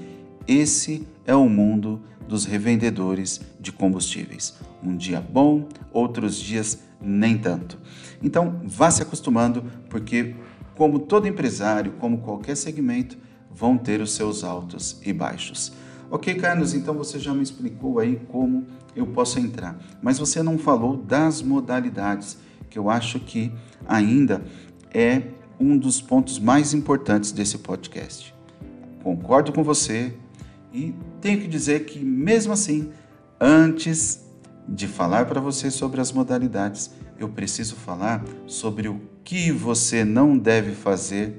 esse 0.44 1.06
é 1.24 1.36
o 1.36 1.48
mundo 1.48 2.02
dos 2.26 2.44
revendedores 2.44 3.40
de 3.60 3.70
combustíveis. 3.70 4.56
Um 4.82 4.96
dia 4.96 5.20
bom, 5.20 5.68
outros 5.92 6.34
dias 6.34 6.80
nem 7.00 7.38
tanto. 7.38 7.78
Então, 8.20 8.60
vá 8.64 8.90
se 8.90 9.02
acostumando, 9.02 9.62
porque, 9.88 10.34
como 10.74 10.98
todo 10.98 11.28
empresário, 11.28 11.92
como 12.00 12.18
qualquer 12.18 12.56
segmento, 12.56 13.29
vão 13.54 13.76
ter 13.76 14.00
os 14.00 14.12
seus 14.12 14.44
altos 14.44 15.00
e 15.04 15.12
baixos. 15.12 15.72
Ok, 16.10 16.34
Carlos, 16.34 16.74
então 16.74 16.94
você 16.94 17.18
já 17.18 17.32
me 17.32 17.42
explicou 17.42 17.98
aí 17.98 18.20
como 18.28 18.66
eu 18.96 19.06
posso 19.06 19.38
entrar, 19.38 19.78
mas 20.02 20.18
você 20.18 20.42
não 20.42 20.58
falou 20.58 20.96
das 20.96 21.40
modalidades, 21.40 22.36
que 22.68 22.78
eu 22.78 22.90
acho 22.90 23.20
que 23.20 23.52
ainda 23.86 24.42
é 24.92 25.22
um 25.58 25.76
dos 25.76 26.00
pontos 26.00 26.38
mais 26.38 26.74
importantes 26.74 27.30
desse 27.30 27.58
podcast. 27.58 28.34
Concordo 29.02 29.52
com 29.52 29.62
você 29.62 30.14
e 30.72 30.94
tenho 31.20 31.40
que 31.40 31.46
dizer 31.46 31.84
que, 31.84 31.98
mesmo 32.00 32.52
assim, 32.52 32.90
antes 33.40 34.24
de 34.68 34.86
falar 34.86 35.26
para 35.26 35.40
você 35.40 35.70
sobre 35.70 36.00
as 36.00 36.12
modalidades, 36.12 36.90
eu 37.18 37.28
preciso 37.28 37.76
falar 37.76 38.24
sobre 38.46 38.88
o 38.88 39.00
que 39.22 39.52
você 39.52 40.04
não 40.04 40.36
deve 40.36 40.72
fazer 40.72 41.38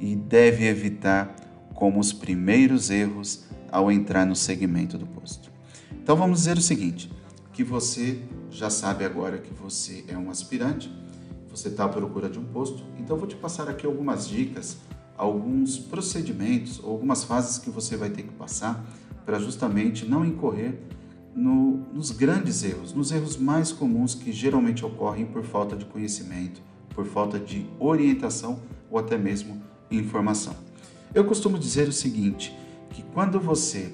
e 0.00 0.16
deve 0.16 0.66
evitar 0.66 1.34
como 1.80 1.98
os 1.98 2.12
primeiros 2.12 2.90
erros 2.90 3.44
ao 3.72 3.90
entrar 3.90 4.26
no 4.26 4.36
segmento 4.36 4.98
do 4.98 5.06
posto. 5.06 5.50
Então 5.92 6.14
vamos 6.14 6.40
dizer 6.40 6.58
o 6.58 6.60
seguinte, 6.60 7.10
que 7.54 7.64
você 7.64 8.20
já 8.50 8.68
sabe 8.68 9.02
agora 9.02 9.38
que 9.38 9.50
você 9.54 10.04
é 10.06 10.14
um 10.14 10.30
aspirante, 10.30 10.92
você 11.48 11.68
está 11.68 11.86
à 11.86 11.88
procura 11.88 12.28
de 12.28 12.38
um 12.38 12.44
posto, 12.44 12.84
então 12.98 13.16
vou 13.16 13.26
te 13.26 13.34
passar 13.34 13.66
aqui 13.66 13.86
algumas 13.86 14.28
dicas, 14.28 14.76
alguns 15.16 15.78
procedimentos, 15.78 16.82
algumas 16.84 17.24
fases 17.24 17.56
que 17.56 17.70
você 17.70 17.96
vai 17.96 18.10
ter 18.10 18.24
que 18.24 18.32
passar 18.34 18.84
para 19.24 19.38
justamente 19.38 20.04
não 20.04 20.22
incorrer 20.22 20.78
no, 21.34 21.78
nos 21.94 22.10
grandes 22.10 22.62
erros, 22.62 22.92
nos 22.92 23.10
erros 23.10 23.38
mais 23.38 23.72
comuns 23.72 24.14
que 24.14 24.32
geralmente 24.32 24.84
ocorrem 24.84 25.24
por 25.24 25.44
falta 25.44 25.74
de 25.74 25.86
conhecimento, 25.86 26.60
por 26.94 27.06
falta 27.06 27.38
de 27.38 27.66
orientação 27.78 28.60
ou 28.90 28.98
até 28.98 29.16
mesmo 29.16 29.62
informação. 29.90 30.54
Eu 31.12 31.24
costumo 31.24 31.58
dizer 31.58 31.88
o 31.88 31.92
seguinte, 31.92 32.56
que 32.90 33.02
quando 33.02 33.40
você 33.40 33.92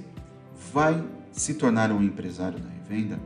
vai 0.72 1.02
se 1.32 1.54
tornar 1.54 1.90
um 1.90 2.02
empresário 2.02 2.58
da 2.58 2.68
revenda, 2.68 3.18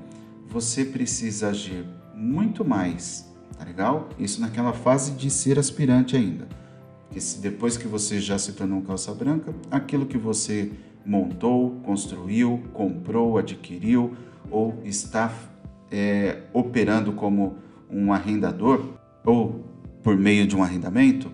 você 0.48 0.84
precisa 0.84 1.48
agir 1.48 1.84
muito 2.14 2.64
mais, 2.64 3.28
tá 3.58 3.64
legal? 3.64 4.08
Isso 4.18 4.40
naquela 4.40 4.72
fase 4.72 5.12
de 5.12 5.28
ser 5.30 5.58
aspirante 5.58 6.16
ainda. 6.16 6.46
Porque 7.06 7.20
se 7.20 7.40
depois 7.40 7.76
que 7.76 7.88
você 7.88 8.20
já 8.20 8.38
se 8.38 8.52
tornou 8.52 8.78
um 8.78 8.82
calça 8.82 9.12
branca, 9.12 9.52
aquilo 9.70 10.06
que 10.06 10.18
você 10.18 10.70
montou, 11.04 11.80
construiu, 11.82 12.62
comprou, 12.72 13.38
adquiriu 13.38 14.14
ou 14.50 14.80
está 14.84 15.32
é, 15.90 16.42
operando 16.52 17.12
como 17.12 17.56
um 17.90 18.12
arrendador 18.12 18.84
ou 19.24 19.64
por 20.02 20.16
meio 20.16 20.46
de 20.46 20.54
um 20.54 20.62
arrendamento, 20.62 21.30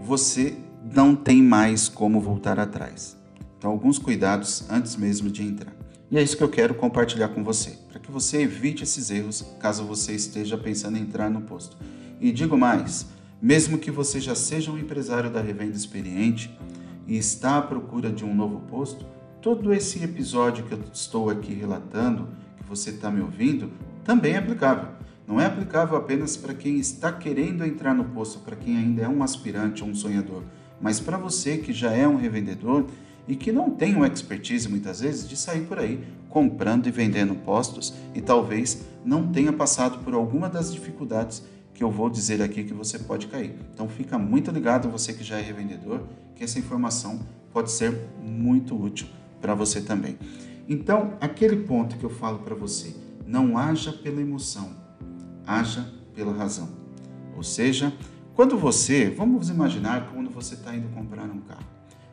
você 0.00 0.56
não 0.94 1.16
tem 1.16 1.42
mais 1.42 1.88
como 1.88 2.20
voltar 2.20 2.58
atrás. 2.58 3.16
Então, 3.58 3.70
alguns 3.70 3.98
cuidados 3.98 4.64
antes 4.70 4.96
mesmo 4.96 5.30
de 5.30 5.42
entrar. 5.42 5.74
E 6.10 6.16
é 6.16 6.22
isso 6.22 6.36
que 6.36 6.44
eu 6.44 6.48
quero 6.48 6.74
compartilhar 6.74 7.28
com 7.28 7.42
você, 7.42 7.70
para 7.88 7.98
que 7.98 8.12
você 8.12 8.42
evite 8.42 8.84
esses 8.84 9.10
erros 9.10 9.44
caso 9.58 9.84
você 9.84 10.12
esteja 10.12 10.56
pensando 10.56 10.96
em 10.96 11.02
entrar 11.02 11.28
no 11.28 11.40
posto. 11.40 11.76
E 12.20 12.30
digo 12.30 12.56
mais, 12.56 13.06
mesmo 13.42 13.78
que 13.78 13.90
você 13.90 14.20
já 14.20 14.34
seja 14.34 14.70
um 14.70 14.78
empresário 14.78 15.30
da 15.30 15.40
revenda 15.40 15.76
experiente 15.76 16.56
e 17.06 17.16
está 17.16 17.58
à 17.58 17.62
procura 17.62 18.10
de 18.10 18.24
um 18.24 18.34
novo 18.34 18.60
posto, 18.60 19.04
todo 19.42 19.74
esse 19.74 20.02
episódio 20.04 20.64
que 20.64 20.72
eu 20.72 20.80
estou 20.92 21.28
aqui 21.28 21.52
relatando, 21.52 22.28
que 22.56 22.64
você 22.64 22.90
está 22.90 23.10
me 23.10 23.20
ouvindo, 23.20 23.72
também 24.04 24.34
é 24.34 24.38
aplicável. 24.38 24.90
Não 25.26 25.40
é 25.40 25.46
aplicável 25.46 25.96
apenas 25.96 26.36
para 26.36 26.54
quem 26.54 26.76
está 26.76 27.10
querendo 27.10 27.64
entrar 27.64 27.92
no 27.92 28.04
posto, 28.04 28.38
para 28.38 28.54
quem 28.54 28.76
ainda 28.76 29.02
é 29.02 29.08
um 29.08 29.24
aspirante 29.24 29.82
ou 29.82 29.88
um 29.88 29.94
sonhador 29.94 30.44
mas 30.80 31.00
para 31.00 31.16
você 31.16 31.58
que 31.58 31.72
já 31.72 31.92
é 31.92 32.06
um 32.06 32.16
revendedor 32.16 32.86
e 33.28 33.34
que 33.34 33.50
não 33.50 33.70
tem 33.70 33.94
uma 33.94 34.06
expertise 34.06 34.68
muitas 34.68 35.00
vezes 35.00 35.28
de 35.28 35.36
sair 35.36 35.66
por 35.66 35.78
aí 35.78 36.04
comprando 36.28 36.86
e 36.86 36.90
vendendo 36.90 37.34
postos 37.34 37.94
e 38.14 38.20
talvez 38.20 38.84
não 39.04 39.32
tenha 39.32 39.52
passado 39.52 40.04
por 40.04 40.14
alguma 40.14 40.48
das 40.48 40.72
dificuldades 40.72 41.42
que 41.72 41.82
eu 41.82 41.90
vou 41.90 42.08
dizer 42.08 42.42
aqui 42.42 42.64
que 42.64 42.74
você 42.74 42.98
pode 42.98 43.26
cair. 43.26 43.54
Então 43.72 43.88
fica 43.88 44.18
muito 44.18 44.50
ligado 44.50 44.88
você 44.88 45.12
que 45.12 45.24
já 45.24 45.38
é 45.38 45.42
revendedor, 45.42 46.02
que 46.34 46.44
essa 46.44 46.58
informação 46.58 47.20
pode 47.52 47.70
ser 47.70 47.98
muito 48.22 48.78
útil 48.78 49.06
para 49.40 49.54
você 49.54 49.80
também. 49.80 50.18
Então, 50.68 51.14
aquele 51.20 51.56
ponto 51.56 51.96
que 51.96 52.04
eu 52.04 52.10
falo 52.10 52.40
para 52.40 52.54
você, 52.54 52.94
não 53.26 53.56
haja 53.56 53.92
pela 53.92 54.20
emoção, 54.20 54.70
haja 55.46 55.90
pela 56.14 56.32
razão. 56.32 56.68
Ou 57.36 57.42
seja, 57.42 57.92
quando 58.36 58.58
você, 58.58 59.08
vamos 59.08 59.48
imaginar 59.48 60.10
quando 60.12 60.28
você 60.28 60.56
está 60.56 60.76
indo 60.76 60.88
comprar 60.88 61.24
um 61.24 61.40
carro. 61.40 61.64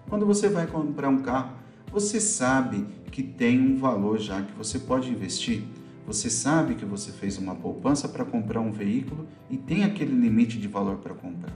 Quando 0.08 0.26
você 0.26 0.48
vai 0.48 0.66
comprar 0.66 1.10
um 1.10 1.22
carro, 1.22 1.52
você 1.92 2.22
sabe 2.22 2.88
que 3.12 3.22
tem 3.22 3.60
um 3.60 3.78
valor 3.78 4.18
já 4.20 4.42
que 4.42 4.54
você 4.54 4.80
pode 4.80 5.12
investir. 5.12 5.64
Você 6.08 6.30
sabe 6.30 6.76
que 6.76 6.86
você 6.86 7.12
fez 7.12 7.38
uma 7.38 7.54
poupança 7.54 8.08
para 8.08 8.24
comprar 8.24 8.62
um 8.62 8.72
veículo 8.72 9.28
e 9.50 9.58
tem 9.58 9.84
aquele 9.84 10.14
limite 10.14 10.58
de 10.58 10.68
valor 10.68 10.96
para 11.00 11.14
comprar. 11.14 11.52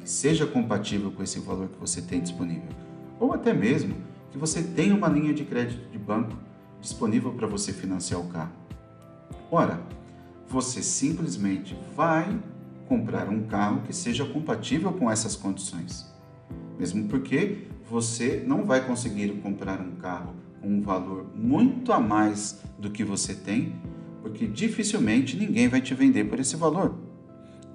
Que 0.00 0.10
seja 0.10 0.46
compatível 0.46 1.12
com 1.12 1.22
esse 1.22 1.38
valor 1.38 1.68
que 1.68 1.78
você 1.78 2.02
tem 2.02 2.20
disponível. 2.20 2.68
Ou 3.20 3.32
até 3.34 3.54
mesmo 3.54 3.94
que 4.32 4.38
você 4.38 4.64
tenha 4.64 4.96
uma 4.96 5.08
linha 5.08 5.32
de 5.32 5.44
crédito 5.44 5.88
de 5.92 5.98
banco 5.98 6.36
disponível 6.80 7.32
para 7.34 7.46
você 7.46 7.72
financiar 7.72 8.20
o 8.20 8.26
carro. 8.26 8.52
Ora, 9.48 9.80
você 10.48 10.82
simplesmente 10.82 11.78
vai 11.96 12.36
comprar 12.88 13.28
um 13.28 13.44
carro 13.44 13.82
que 13.82 13.94
seja 13.94 14.24
compatível 14.24 14.92
com 14.92 15.10
essas 15.10 15.36
condições. 15.36 16.06
Mesmo 16.78 17.08
porque 17.08 17.66
você 17.88 18.42
não 18.46 18.64
vai 18.64 18.84
conseguir 18.86 19.28
comprar 19.42 19.80
um 19.80 19.92
carro 19.96 20.34
com 20.60 20.68
um 20.68 20.82
valor 20.82 21.26
muito 21.34 21.92
a 21.92 22.00
mais 22.00 22.60
do 22.78 22.90
que 22.90 23.04
você 23.04 23.34
tem, 23.34 23.74
porque 24.22 24.46
dificilmente 24.46 25.36
ninguém 25.36 25.68
vai 25.68 25.80
te 25.80 25.94
vender 25.94 26.24
por 26.24 26.40
esse 26.40 26.56
valor. 26.56 26.94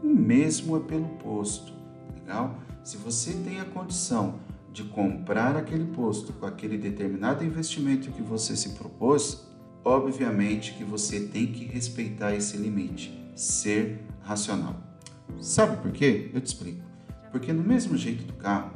O 0.03 0.08
mesmo 0.08 0.77
é 0.77 0.80
pelo 0.80 1.08
posto, 1.24 1.74
legal? 2.15 2.60
Se 2.84 2.98
você 2.98 3.34
tem 3.34 3.60
a 3.60 3.65
condição 3.65 4.39
de 4.74 4.84
comprar 4.84 5.56
aquele 5.56 5.86
posto 5.86 6.34
com 6.34 6.46
aquele 6.46 6.77
determinado 6.77 7.44
investimento 7.44 8.12
que 8.12 8.22
você 8.22 8.56
se 8.56 8.70
propôs, 8.70 9.48
obviamente 9.84 10.74
que 10.74 10.84
você 10.84 11.22
tem 11.22 11.48
que 11.48 11.65
respeitar 11.65 12.34
esse 12.34 12.58
limite, 12.58 13.13
ser 13.36 14.03
racional. 14.22 14.90
Sabe 15.39 15.77
por 15.77 15.91
quê? 15.91 16.29
Eu 16.33 16.41
te 16.41 16.47
explico. 16.47 16.81
Porque 17.31 17.53
no 17.53 17.63
mesmo 17.63 17.97
jeito 17.97 18.23
do 18.23 18.33
carro, 18.33 18.71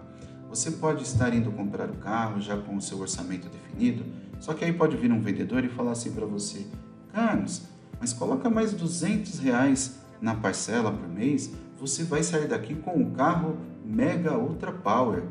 você 0.50 0.72
pode 0.72 1.04
estar 1.04 1.34
indo 1.34 1.52
comprar 1.52 1.90
o 1.90 1.96
carro 1.96 2.40
já 2.40 2.56
com 2.56 2.78
o 2.78 2.82
seu 2.82 3.00
orçamento 3.00 3.50
definido, 3.50 4.06
só 4.40 4.54
que 4.54 4.64
aí 4.64 4.72
pode 4.72 4.96
vir 4.96 5.12
um 5.12 5.20
vendedor 5.20 5.64
e 5.66 5.70
falar 5.70 5.92
assim 5.92 6.12
para 6.14 6.26
você: 6.26 6.66
Carlos, 7.14 7.64
mas 8.00 8.14
coloca 8.14 8.50
mais 8.50 8.74
200 8.74 9.40
reais 9.40 10.00
na 10.22 10.36
parcela 10.36 10.92
por 10.92 11.08
mês, 11.10 11.52
você 11.80 12.04
vai 12.04 12.24
sair 12.24 12.48
daqui 12.48 12.74
com 12.74 12.92
um 12.92 13.12
carro 13.12 13.58
Mega 13.84 14.38
Ultra 14.38 14.72
Power, 14.72 15.24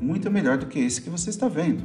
muito 0.00 0.30
melhor 0.30 0.56
do 0.56 0.66
que 0.66 0.78
esse 0.78 1.02
que 1.02 1.10
você 1.10 1.30
está 1.30 1.46
vendo. 1.46 1.84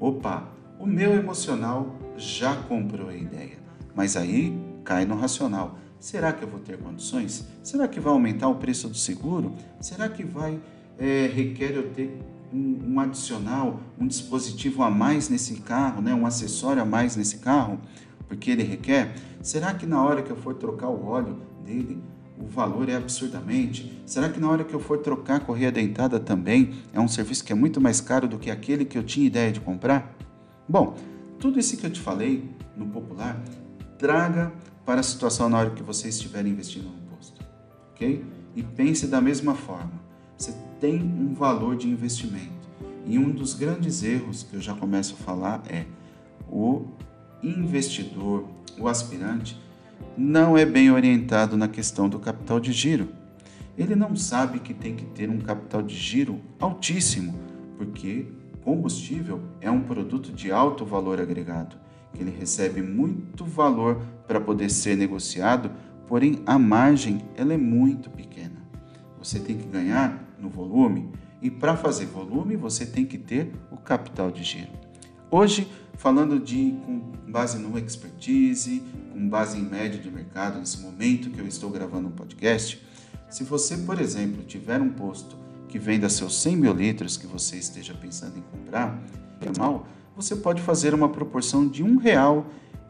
Opa, 0.00 0.48
o 0.78 0.86
meu 0.86 1.14
emocional 1.14 1.96
já 2.16 2.56
comprou 2.56 3.08
a 3.08 3.14
ideia, 3.14 3.58
mas 3.94 4.16
aí 4.16 4.58
cai 4.84 5.04
no 5.04 5.14
racional. 5.14 5.78
Será 6.02 6.32
que 6.32 6.42
eu 6.42 6.48
vou 6.48 6.58
ter 6.58 6.76
condições? 6.78 7.46
Será 7.62 7.86
que 7.86 8.00
vai 8.00 8.12
aumentar 8.12 8.48
o 8.48 8.56
preço 8.56 8.88
do 8.88 8.96
seguro? 8.96 9.54
Será 9.80 10.08
que 10.08 10.24
vai 10.24 10.58
é, 10.98 11.30
requer 11.32 11.76
eu 11.76 11.90
ter 11.90 12.18
um, 12.52 12.94
um, 12.94 12.98
adicional, 12.98 13.80
um 13.96 14.08
dispositivo 14.08 14.82
a 14.82 14.90
mais 14.90 15.28
nesse 15.28 15.60
carro, 15.60 16.02
né? 16.02 16.12
um 16.12 16.26
acessório 16.26 16.82
a 16.82 16.84
mais 16.84 17.14
nesse 17.14 17.38
carro, 17.38 17.78
porque 18.26 18.50
ele 18.50 18.64
requer? 18.64 19.14
Será 19.40 19.72
que 19.72 19.86
na 19.86 20.02
hora 20.02 20.22
que 20.22 20.30
eu 20.32 20.34
for 20.34 20.54
trocar 20.54 20.88
o 20.88 21.06
óleo 21.06 21.40
dele, 21.64 22.02
o 22.36 22.48
valor 22.48 22.88
é 22.88 22.96
absurdamente? 22.96 24.02
Será 24.04 24.28
que 24.28 24.40
na 24.40 24.50
hora 24.50 24.64
que 24.64 24.74
eu 24.74 24.80
for 24.80 24.98
trocar 24.98 25.36
a 25.36 25.40
correia 25.40 25.70
dentada 25.70 26.18
também 26.18 26.72
é 26.92 26.98
um 26.98 27.06
serviço 27.06 27.44
que 27.44 27.52
é 27.52 27.54
muito 27.54 27.80
mais 27.80 28.00
caro 28.00 28.26
do 28.26 28.40
que 28.40 28.50
aquele 28.50 28.84
que 28.84 28.98
eu 28.98 29.04
tinha 29.04 29.24
ideia 29.24 29.52
de 29.52 29.60
comprar? 29.60 30.12
Bom, 30.68 30.96
tudo 31.38 31.60
isso 31.60 31.76
que 31.76 31.86
eu 31.86 31.90
te 31.90 32.00
falei 32.00 32.50
no 32.76 32.86
popular, 32.86 33.40
traga 33.96 34.50
para 34.84 35.00
a 35.00 35.02
situação 35.02 35.48
na 35.48 35.58
hora 35.58 35.70
que 35.70 35.82
você 35.82 36.08
estiver 36.08 36.44
investindo 36.46 36.84
no 36.84 37.16
posto, 37.16 37.44
ok? 37.92 38.24
E 38.54 38.62
pense 38.62 39.06
da 39.06 39.20
mesma 39.20 39.54
forma. 39.54 39.92
Você 40.36 40.54
tem 40.80 41.00
um 41.02 41.32
valor 41.34 41.76
de 41.76 41.88
investimento. 41.88 42.62
E 43.06 43.18
um 43.18 43.30
dos 43.30 43.54
grandes 43.54 44.02
erros 44.02 44.42
que 44.42 44.54
eu 44.54 44.60
já 44.60 44.74
começo 44.74 45.14
a 45.14 45.24
falar 45.24 45.62
é 45.68 45.84
o 46.48 46.86
investidor, 47.42 48.48
o 48.78 48.88
aspirante, 48.88 49.60
não 50.16 50.56
é 50.56 50.64
bem 50.64 50.90
orientado 50.90 51.56
na 51.56 51.68
questão 51.68 52.08
do 52.08 52.18
capital 52.18 52.60
de 52.60 52.72
giro. 52.72 53.08
Ele 53.76 53.96
não 53.96 54.14
sabe 54.14 54.58
que 54.60 54.74
tem 54.74 54.94
que 54.94 55.04
ter 55.06 55.30
um 55.30 55.38
capital 55.38 55.82
de 55.82 55.94
giro 55.94 56.40
altíssimo, 56.60 57.34
porque 57.76 58.26
combustível 58.62 59.40
é 59.60 59.70
um 59.70 59.82
produto 59.82 60.30
de 60.30 60.52
alto 60.52 60.84
valor 60.84 61.20
agregado, 61.20 61.76
que 62.12 62.22
ele 62.22 62.30
recebe 62.30 62.82
muito 62.82 63.44
valor 63.44 64.02
para 64.26 64.40
poder 64.40 64.70
ser 64.70 64.96
negociado, 64.96 65.70
porém 66.06 66.42
a 66.46 66.58
margem 66.58 67.22
ela 67.36 67.54
é 67.54 67.56
muito 67.56 68.10
pequena. 68.10 68.62
Você 69.18 69.38
tem 69.38 69.56
que 69.56 69.68
ganhar 69.68 70.22
no 70.38 70.48
volume 70.48 71.10
e 71.40 71.50
para 71.50 71.76
fazer 71.76 72.06
volume 72.06 72.56
você 72.56 72.86
tem 72.86 73.04
que 73.04 73.18
ter 73.18 73.52
o 73.70 73.76
capital 73.76 74.30
de 74.30 74.42
giro. 74.42 74.70
Hoje, 75.30 75.70
falando 75.96 76.38
de 76.38 76.74
com 76.84 77.00
base 77.30 77.58
no 77.58 77.78
expertise, 77.78 78.82
com 79.12 79.28
base 79.28 79.58
em 79.58 79.62
média 79.62 79.98
de 79.98 80.10
mercado, 80.10 80.58
nesse 80.58 80.80
momento 80.80 81.30
que 81.30 81.38
eu 81.38 81.46
estou 81.46 81.70
gravando 81.70 82.08
um 82.08 82.12
podcast, 82.12 82.82
se 83.30 83.44
você, 83.44 83.76
por 83.78 84.00
exemplo, 84.00 84.42
tiver 84.42 84.80
um 84.80 84.90
posto 84.90 85.36
que 85.68 85.78
venda 85.78 86.08
seus 86.10 86.40
100 86.42 86.56
mil 86.56 86.74
litros 86.74 87.16
que 87.16 87.26
você 87.26 87.56
esteja 87.56 87.94
pensando 87.94 88.38
em 88.38 88.42
comprar, 88.42 89.02
é 89.40 89.58
mal, 89.58 89.86
você 90.16 90.36
pode 90.36 90.62
fazer 90.62 90.94
uma 90.94 91.08
proporção 91.08 91.66
de 91.66 91.82
R$ 91.82 91.90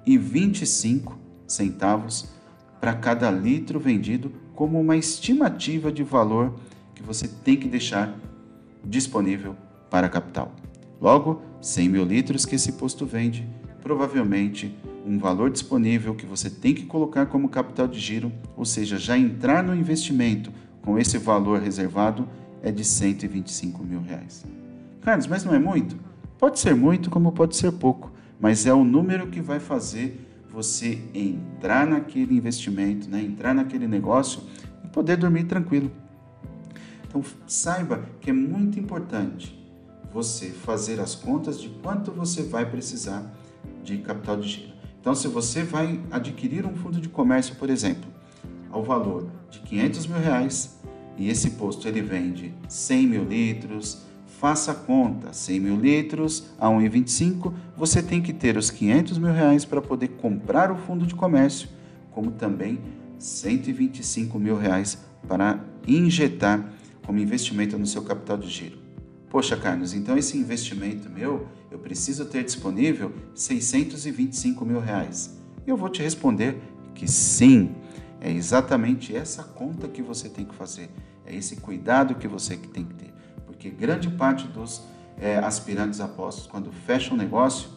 1,25 0.07 2.26
para 2.81 2.95
cada 2.95 3.31
litro 3.31 3.79
vendido 3.79 4.33
como 4.55 4.81
uma 4.81 4.97
estimativa 4.97 5.93
de 5.93 6.02
valor 6.02 6.55
que 6.95 7.02
você 7.02 7.29
tem 7.29 7.57
que 7.57 7.69
deixar 7.69 8.19
disponível 8.85 9.57
para 9.91 10.07
a 10.07 10.11
capital. 10.11 10.52
Logo, 11.00 11.43
100 11.61 11.88
mil 11.88 12.05
litros 12.05 12.45
que 12.45 12.57
esse 12.57 12.73
posto 12.73 13.07
vende, 13.07 13.49
provavelmente 13.83 14.76
um 15.05 15.19
valor 15.19 15.50
disponível 15.50 16.14
que 16.14 16.26
você 16.26 16.49
tem 16.49 16.75
que 16.75 16.87
colocar 16.87 17.26
como 17.26 17.49
capital 17.49 17.88
de 17.88 17.99
giro, 17.99 18.33
ou 18.57 18.64
seja, 18.64 18.99
já 18.99 19.19
entrar 19.19 19.62
no 19.62 19.75
investimento 19.75 20.52
com 20.81 20.99
esse 20.99 21.19
valor 21.19 21.61
reservado 21.61 22.29
é 22.62 22.71
de 22.71 22.85
125 22.85 23.83
mil 23.83 24.00
reais. 24.00 24.45
Carlos, 25.00 25.26
mas 25.26 25.45
não 25.45 25.55
é 25.55 25.59
muito? 25.59 25.97
Pode 26.43 26.59
ser 26.59 26.75
muito, 26.75 27.09
como 27.09 27.31
pode 27.31 27.55
ser 27.55 27.71
pouco, 27.71 28.11
mas 28.41 28.67
é 28.67 28.75
o 28.75 28.83
número 28.83 29.29
que 29.29 29.41
vai 29.41 29.61
fazer 29.61 30.29
você 30.51 31.01
entrar 31.15 31.87
naquele 31.87 32.37
investimento, 32.37 33.09
né? 33.09 33.23
entrar 33.23 33.55
naquele 33.55 33.87
negócio 33.87 34.43
e 34.85 34.88
poder 34.88 35.16
dormir 35.16 35.45
tranquilo. 35.45 35.88
Então 37.07 37.23
saiba 37.47 38.03
que 38.21 38.31
é 38.31 38.33
muito 38.33 38.77
importante 38.77 39.57
você 40.12 40.47
fazer 40.51 40.99
as 40.99 41.14
contas 41.14 41.61
de 41.61 41.69
quanto 41.81 42.11
você 42.11 42.43
vai 42.43 42.69
precisar 42.69 43.33
de 43.85 43.99
capital 43.99 44.37
de 44.37 44.49
giro. 44.49 44.73
Então, 45.01 45.14
se 45.14 45.29
você 45.29 45.62
vai 45.62 46.01
adquirir 46.11 46.66
um 46.66 46.75
fundo 46.75 47.01
de 47.01 47.09
comércio, 47.09 47.55
por 47.55 47.71
exemplo, 47.71 48.11
ao 48.69 48.83
valor 48.83 49.29
de 49.49 49.61
500 49.61 50.07
mil 50.09 50.19
reais, 50.19 50.77
e 51.16 51.29
esse 51.29 51.51
posto 51.51 51.87
ele 51.87 52.03
vende 52.03 52.53
100 52.69 53.07
mil 53.07 53.25
litros, 53.25 54.11
faça 54.42 54.72
a 54.72 54.74
conta, 54.74 55.33
100 55.33 55.61
mil 55.61 55.76
litros 55.76 56.48
a 56.59 56.66
1,25, 56.66 57.55
você 57.76 58.02
tem 58.02 58.20
que 58.20 58.33
ter 58.33 58.57
os 58.57 58.72
500 58.72 59.16
mil 59.16 59.33
reais 59.33 59.64
para 59.64 59.81
poder 59.81 60.09
comprar 60.09 60.72
o 60.72 60.74
fundo 60.74 61.07
de 61.07 61.14
comércio, 61.14 61.68
como 62.11 62.33
também 62.33 62.81
125 63.20 64.40
mil 64.40 64.59
reais 64.59 64.98
para 65.28 65.64
injetar 65.87 66.72
como 67.07 67.20
investimento 67.20 67.78
no 67.78 67.87
seu 67.87 68.02
capital 68.02 68.37
de 68.37 68.48
giro. 68.48 68.78
Poxa, 69.31 69.57
Carlos, 69.57 69.94
então 69.94 70.18
esse 70.18 70.37
investimento 70.37 71.09
meu, 71.09 71.46
eu 71.70 71.78
preciso 71.78 72.24
ter 72.24 72.42
disponível 72.42 73.12
625 73.37 74.64
mil 74.64 74.81
reais. 74.81 75.38
Eu 75.64 75.76
vou 75.76 75.88
te 75.88 76.02
responder 76.02 76.61
que 76.96 77.09
sim, 77.09 77.76
é 78.20 78.28
exatamente 78.28 79.14
essa 79.14 79.44
conta 79.44 79.87
que 79.87 80.02
você 80.02 80.28
tem 80.28 80.44
que 80.44 80.55
fazer, 80.57 80.90
é 81.24 81.33
esse 81.33 81.55
cuidado 81.59 82.16
que 82.16 82.26
você 82.26 82.57
tem 82.57 82.85
que 82.85 82.94
ter. 82.94 83.12
Porque 83.62 83.70
grande 83.70 84.09
parte 84.09 84.48
dos 84.48 84.83
é, 85.16 85.38
aspirantes 85.38 86.01
apóstolos, 86.01 86.51
quando 86.51 86.72
fecham 86.72 87.14
um 87.14 87.16
negócio, 87.16 87.68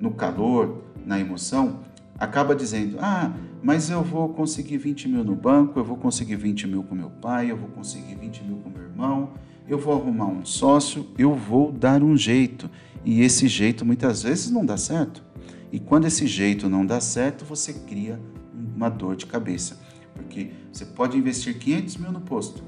no 0.00 0.12
calor, 0.12 0.82
na 1.04 1.20
emoção, 1.20 1.80
acaba 2.18 2.56
dizendo: 2.56 2.96
Ah, 2.98 3.30
mas 3.62 3.90
eu 3.90 4.02
vou 4.02 4.30
conseguir 4.30 4.78
20 4.78 5.08
mil 5.08 5.22
no 5.22 5.36
banco, 5.36 5.78
eu 5.78 5.84
vou 5.84 5.98
conseguir 5.98 6.36
20 6.36 6.66
mil 6.66 6.82
com 6.82 6.94
meu 6.94 7.10
pai, 7.10 7.50
eu 7.50 7.56
vou 7.58 7.68
conseguir 7.68 8.14
20 8.14 8.44
mil 8.44 8.56
com 8.58 8.70
meu 8.70 8.82
irmão, 8.82 9.32
eu 9.68 9.78
vou 9.78 9.92
arrumar 9.92 10.24
um 10.24 10.42
sócio, 10.42 11.06
eu 11.18 11.34
vou 11.34 11.70
dar 11.70 12.02
um 12.02 12.16
jeito. 12.16 12.70
E 13.04 13.20
esse 13.20 13.46
jeito 13.46 13.84
muitas 13.84 14.22
vezes 14.22 14.50
não 14.50 14.64
dá 14.64 14.78
certo. 14.78 15.22
E 15.70 15.78
quando 15.78 16.06
esse 16.06 16.26
jeito 16.26 16.66
não 16.66 16.86
dá 16.86 16.98
certo, 16.98 17.44
você 17.44 17.74
cria 17.74 18.18
uma 18.74 18.88
dor 18.88 19.16
de 19.16 19.26
cabeça. 19.26 19.78
Porque 20.14 20.50
você 20.72 20.86
pode 20.86 21.18
investir 21.18 21.58
500 21.58 21.96
mil 21.98 22.10
no 22.10 22.22
posto, 22.22 22.62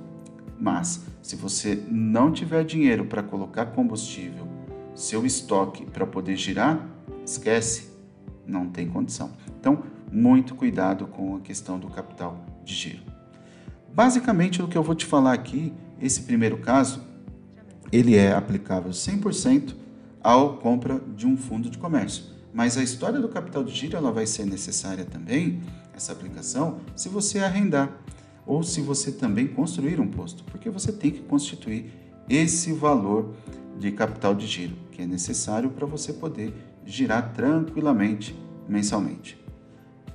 mas 0.61 1.03
se 1.23 1.37
você 1.37 1.81
não 1.89 2.33
tiver 2.33 2.65
dinheiro 2.65 3.05
para 3.07 3.23
colocar 3.23 3.67
combustível, 3.67 4.47
seu 4.95 5.25
estoque 5.25 5.87
para 5.87 6.05
poder 6.05 6.37
girar, 6.37 6.87
esquece, 7.25 7.93
não 8.47 8.69
tem 8.69 8.89
condição. 8.89 9.31
Então, 9.59 9.85
muito 10.11 10.55
cuidado 10.55 11.07
com 11.07 11.37
a 11.37 11.41
questão 11.41 11.79
do 11.79 11.89
capital 11.89 12.45
de 12.65 12.75
giro. 12.75 13.03
Basicamente, 13.95 14.61
o 14.61 14.69
que 14.69 14.77
eu 14.77 14.83
vou 14.83 14.95
te 14.95 15.07
falar 15.07 15.33
aqui, 15.33 15.73
esse 16.01 16.23
primeiro 16.23 16.59
caso, 16.59 17.01
ele 17.91 18.17
é 18.17 18.33
aplicável 18.33 18.91
100% 18.91 19.75
ao 20.23 20.57
compra 20.57 21.01
de 21.17 21.27
um 21.27 21.37
fundo 21.37 21.71
de 21.71 21.79
comércio. 21.79 22.25
Mas 22.53 22.77
a 22.77 22.83
história 22.83 23.21
do 23.21 23.29
capital 23.29 23.63
de 23.65 23.73
giro 23.73 23.97
ela 23.97 24.11
vai 24.11 24.27
ser 24.27 24.45
necessária 24.45 25.05
também, 25.05 25.61
essa 25.95 26.13
aplicação, 26.13 26.81
se 26.97 27.09
você 27.09 27.39
arrendar 27.39 27.91
ou 28.47 28.63
se 28.63 28.81
você 28.81 29.13
também 29.13 29.47
construir 29.47 30.01
um 30.01 30.09
posto, 30.09 30.45
porque 30.45 30.69
você 30.71 30.93
tem 30.93 31.11
que 31.11 31.21
constituir 31.21 31.93
esse 32.29 32.73
valor 32.73 33.35
de 33.79 33.91
capital 33.93 34.35
de 34.35 34.47
giro 34.47 34.77
que 34.91 35.03
é 35.03 35.07
necessário 35.07 35.71
para 35.71 35.87
você 35.87 36.13
poder 36.13 36.55
girar 36.85 37.33
tranquilamente 37.33 38.37
mensalmente. 38.69 39.39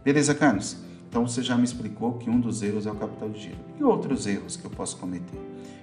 Beleza, 0.04 0.34
Carlos? 0.34 0.78
Então 1.10 1.28
você 1.28 1.42
já 1.42 1.58
me 1.58 1.64
explicou 1.64 2.14
que 2.14 2.30
um 2.30 2.40
dos 2.40 2.62
erros 2.62 2.86
é 2.86 2.92
o 2.92 2.96
capital 2.96 3.30
de 3.30 3.42
giro. 3.42 3.58
E 3.80 3.84
outros 3.84 4.28
erros 4.28 4.56
que 4.56 4.66
eu 4.66 4.72
posso 4.72 4.98
cometer? 4.98 5.40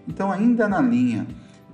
Então, 0.07 0.31
ainda 0.31 0.69
na 0.69 0.81
linha 0.81 1.27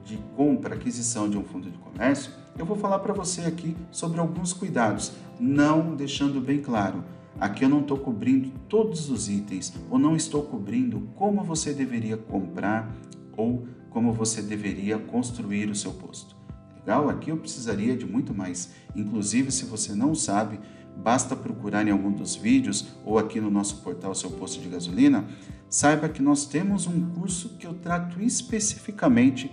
de 0.04 0.16
compra, 0.36 0.74
aquisição 0.74 1.28
de 1.28 1.36
um 1.36 1.44
fundo 1.44 1.70
de 1.70 1.78
comércio, 1.78 2.32
eu 2.58 2.64
vou 2.64 2.76
falar 2.76 3.00
para 3.00 3.12
você 3.12 3.42
aqui 3.42 3.76
sobre 3.90 4.20
alguns 4.20 4.52
cuidados, 4.52 5.12
não 5.38 5.94
deixando 5.94 6.40
bem 6.40 6.60
claro. 6.60 7.04
Aqui 7.40 7.64
eu 7.64 7.70
não 7.70 7.80
estou 7.80 7.96
cobrindo 7.96 8.50
todos 8.68 9.08
os 9.08 9.30
itens, 9.30 9.72
ou 9.88 9.98
não 9.98 10.14
estou 10.14 10.42
cobrindo 10.42 11.08
como 11.16 11.42
você 11.42 11.72
deveria 11.72 12.18
comprar 12.18 12.94
ou 13.34 13.66
como 13.88 14.12
você 14.12 14.42
deveria 14.42 14.98
construir 14.98 15.70
o 15.70 15.74
seu 15.74 15.92
posto. 15.92 16.36
Legal? 16.80 17.08
Aqui 17.08 17.30
eu 17.30 17.38
precisaria 17.38 17.96
de 17.96 18.04
muito 18.04 18.34
mais. 18.34 18.74
Inclusive, 18.94 19.50
se 19.50 19.64
você 19.64 19.94
não 19.94 20.14
sabe, 20.14 20.60
basta 21.02 21.34
procurar 21.34 21.86
em 21.88 21.90
algum 21.90 22.12
dos 22.12 22.36
vídeos 22.36 22.88
ou 23.06 23.18
aqui 23.18 23.40
no 23.40 23.50
nosso 23.50 23.76
portal 23.82 24.14
Seu 24.14 24.30
Posto 24.30 24.60
de 24.60 24.68
Gasolina. 24.68 25.24
Saiba 25.68 26.10
que 26.10 26.20
nós 26.20 26.44
temos 26.44 26.86
um 26.86 27.10
curso 27.10 27.56
que 27.58 27.66
eu 27.66 27.72
trato 27.72 28.20
especificamente 28.20 29.50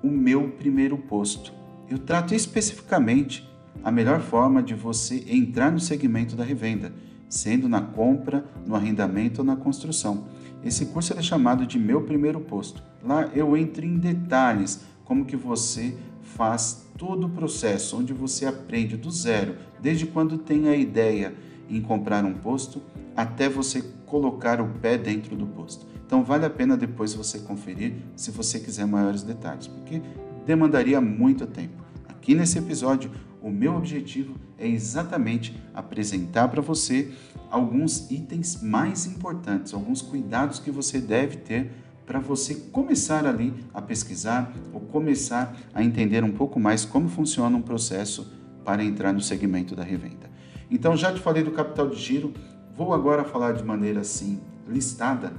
o 0.00 0.08
meu 0.08 0.50
primeiro 0.50 0.96
posto. 0.96 1.52
Eu 1.88 1.98
trato 1.98 2.34
especificamente 2.34 3.48
a 3.82 3.90
melhor 3.90 4.20
forma 4.20 4.62
de 4.62 4.74
você 4.74 5.24
entrar 5.28 5.72
no 5.72 5.80
segmento 5.80 6.36
da 6.36 6.44
revenda, 6.44 6.92
sendo 7.28 7.68
na 7.68 7.80
compra, 7.80 8.44
no 8.66 8.74
arrendamento 8.74 9.40
ou 9.40 9.44
na 9.44 9.56
construção. 9.56 10.24
Esse 10.64 10.86
curso 10.86 11.12
é 11.16 11.22
chamado 11.22 11.66
de 11.66 11.78
Meu 11.78 12.02
Primeiro 12.02 12.40
Posto. 12.40 12.82
Lá 13.02 13.28
eu 13.34 13.56
entro 13.56 13.84
em 13.84 13.96
detalhes 13.98 14.80
como 15.04 15.24
que 15.24 15.36
você 15.36 15.96
faz 16.20 16.86
todo 16.98 17.26
o 17.26 17.30
processo, 17.30 17.98
onde 17.98 18.12
você 18.12 18.46
aprende 18.46 18.96
do 18.96 19.10
zero, 19.10 19.56
desde 19.80 20.06
quando 20.06 20.38
tem 20.38 20.68
a 20.68 20.76
ideia 20.76 21.34
em 21.68 21.80
comprar 21.80 22.24
um 22.24 22.34
posto 22.34 22.82
até 23.16 23.48
você 23.48 23.82
colocar 24.04 24.60
o 24.60 24.68
pé 24.80 24.98
dentro 24.98 25.36
do 25.36 25.46
posto. 25.46 25.86
Então 26.06 26.22
vale 26.22 26.44
a 26.44 26.50
pena 26.50 26.76
depois 26.76 27.14
você 27.14 27.40
conferir 27.40 27.94
se 28.14 28.30
você 28.30 28.60
quiser 28.60 28.86
maiores 28.86 29.22
detalhes, 29.22 29.66
porque 29.66 30.00
demandaria 30.44 31.00
muito 31.00 31.46
tempo. 31.46 31.84
Aqui 32.08 32.34
nesse 32.34 32.58
episódio, 32.58 33.10
o 33.46 33.50
meu 33.50 33.76
objetivo 33.76 34.34
é 34.58 34.66
exatamente 34.66 35.56
apresentar 35.72 36.48
para 36.48 36.60
você 36.60 37.12
alguns 37.48 38.10
itens 38.10 38.60
mais 38.60 39.06
importantes, 39.06 39.72
alguns 39.72 40.02
cuidados 40.02 40.58
que 40.58 40.68
você 40.68 41.00
deve 41.00 41.36
ter 41.36 41.70
para 42.04 42.18
você 42.18 42.56
começar 42.72 43.24
ali 43.24 43.54
a 43.72 43.80
pesquisar 43.80 44.52
ou 44.72 44.80
começar 44.80 45.56
a 45.72 45.80
entender 45.84 46.24
um 46.24 46.32
pouco 46.32 46.58
mais 46.58 46.84
como 46.84 47.08
funciona 47.08 47.56
um 47.56 47.62
processo 47.62 48.32
para 48.64 48.82
entrar 48.82 49.12
no 49.12 49.20
segmento 49.20 49.76
da 49.76 49.84
revenda. 49.84 50.28
Então, 50.68 50.96
já 50.96 51.12
te 51.12 51.20
falei 51.20 51.44
do 51.44 51.52
capital 51.52 51.88
de 51.88 52.00
giro, 52.00 52.34
vou 52.76 52.92
agora 52.92 53.22
falar 53.22 53.52
de 53.52 53.62
maneira 53.62 54.00
assim 54.00 54.40
listada 54.66 55.32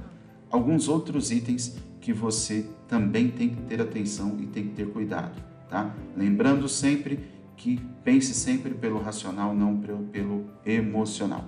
alguns 0.50 0.88
outros 0.88 1.30
itens 1.30 1.76
que 2.00 2.14
você 2.14 2.64
também 2.88 3.28
tem 3.28 3.50
que 3.50 3.60
ter 3.64 3.82
atenção 3.82 4.38
e 4.40 4.46
tem 4.46 4.68
que 4.68 4.74
ter 4.74 4.88
cuidado, 4.88 5.42
tá? 5.68 5.94
Lembrando 6.16 6.66
sempre 6.70 7.36
que 7.58 7.80
pense 8.04 8.32
sempre 8.32 8.72
pelo 8.72 9.02
racional, 9.02 9.52
não 9.52 9.76
pelo 9.76 10.46
emocional. 10.64 11.44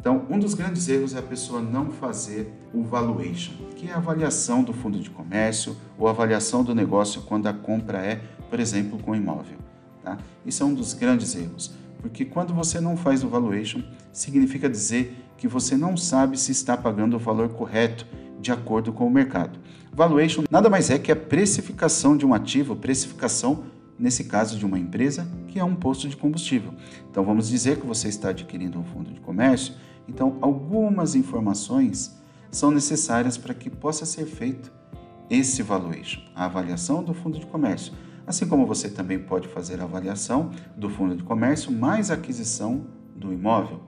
Então, 0.00 0.24
um 0.30 0.38
dos 0.38 0.54
grandes 0.54 0.88
erros 0.88 1.14
é 1.14 1.18
a 1.18 1.22
pessoa 1.22 1.60
não 1.60 1.90
fazer 1.90 2.50
o 2.72 2.82
valuation, 2.82 3.52
que 3.76 3.88
é 3.88 3.92
a 3.92 3.98
avaliação 3.98 4.62
do 4.62 4.72
fundo 4.72 4.98
de 4.98 5.10
comércio 5.10 5.76
ou 5.98 6.08
avaliação 6.08 6.64
do 6.64 6.74
negócio 6.74 7.20
quando 7.22 7.46
a 7.46 7.52
compra 7.52 7.98
é, 7.98 8.22
por 8.48 8.58
exemplo, 8.58 8.98
com 8.98 9.14
imóvel. 9.14 9.58
Tá? 10.02 10.16
Isso 10.46 10.62
é 10.62 10.66
um 10.66 10.72
dos 10.72 10.94
grandes 10.94 11.36
erros, 11.36 11.74
porque 12.00 12.24
quando 12.24 12.54
você 12.54 12.80
não 12.80 12.96
faz 12.96 13.22
o 13.22 13.28
valuation, 13.28 13.82
significa 14.10 14.70
dizer 14.70 15.14
que 15.36 15.46
você 15.46 15.76
não 15.76 15.94
sabe 15.94 16.40
se 16.40 16.52
está 16.52 16.74
pagando 16.74 17.16
o 17.16 17.20
valor 17.20 17.50
correto 17.50 18.06
de 18.40 18.50
acordo 18.50 18.94
com 18.94 19.06
o 19.06 19.10
mercado. 19.10 19.58
Valuation 19.92 20.44
nada 20.50 20.70
mais 20.70 20.88
é 20.88 20.98
que 20.98 21.12
a 21.12 21.16
precificação 21.16 22.16
de 22.16 22.24
um 22.24 22.32
ativo, 22.32 22.74
precificação 22.74 23.64
nesse 24.00 24.24
caso 24.24 24.58
de 24.58 24.64
uma 24.64 24.78
empresa 24.78 25.28
que 25.46 25.60
é 25.60 25.64
um 25.64 25.76
posto 25.76 26.08
de 26.08 26.16
combustível. 26.16 26.72
Então 27.10 27.22
vamos 27.24 27.48
dizer 27.48 27.78
que 27.78 27.86
você 27.86 28.08
está 28.08 28.30
adquirindo 28.30 28.80
um 28.80 28.84
fundo 28.84 29.12
de 29.12 29.20
comércio 29.20 29.74
então, 30.10 30.38
algumas 30.40 31.14
informações 31.14 32.16
são 32.50 32.72
necessárias 32.72 33.38
para 33.38 33.54
que 33.54 33.70
possa 33.70 34.04
ser 34.04 34.26
feito 34.26 34.72
esse 35.30 35.62
valuation, 35.62 36.20
a 36.34 36.46
avaliação 36.46 37.00
do 37.00 37.14
fundo 37.14 37.38
de 37.38 37.46
comércio. 37.46 37.92
Assim 38.26 38.44
como 38.46 38.66
você 38.66 38.90
também 38.90 39.20
pode 39.20 39.46
fazer 39.46 39.80
a 39.80 39.84
avaliação 39.84 40.50
do 40.76 40.90
fundo 40.90 41.14
de 41.14 41.22
comércio 41.22 41.70
mais 41.70 42.10
aquisição 42.10 42.86
do 43.14 43.32
imóvel. 43.32 43.82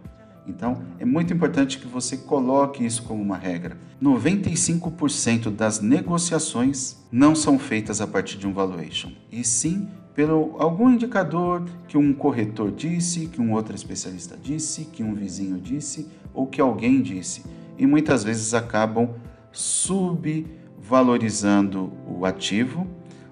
Então, 0.46 0.83
é 1.01 1.05
muito 1.05 1.33
importante 1.33 1.79
que 1.79 1.88
você 1.88 2.16
coloque 2.16 2.87
isso 2.87 3.03
como 3.03 3.20
uma 3.20 3.37
regra. 3.37 3.77
95% 4.01 5.51
das 5.51 5.81
negociações 5.81 6.98
não 7.11 7.35
são 7.35 7.59
feitas 7.59 8.01
a 8.01 8.07
partir 8.07 8.38
de 8.38 8.46
um 8.46 8.53
valuation, 8.53 9.11
e 9.31 9.44
sim 9.44 9.88
pelo 10.14 10.55
algum 10.59 10.90
indicador 10.90 11.64
que 11.88 11.96
um 11.96 12.12
corretor 12.12 12.70
disse, 12.70 13.27
que 13.27 13.40
um 13.40 13.53
outro 13.53 13.75
especialista 13.75 14.37
disse, 14.40 14.85
que 14.85 15.03
um 15.03 15.14
vizinho 15.14 15.59
disse 15.59 16.07
ou 16.35 16.46
que 16.46 16.61
alguém 16.61 17.01
disse. 17.01 17.42
E 17.79 17.87
muitas 17.87 18.22
vezes 18.22 18.53
acabam 18.55 19.09
subvalorizando 19.51 21.90
o 22.07 22.27
ativo 22.27 22.87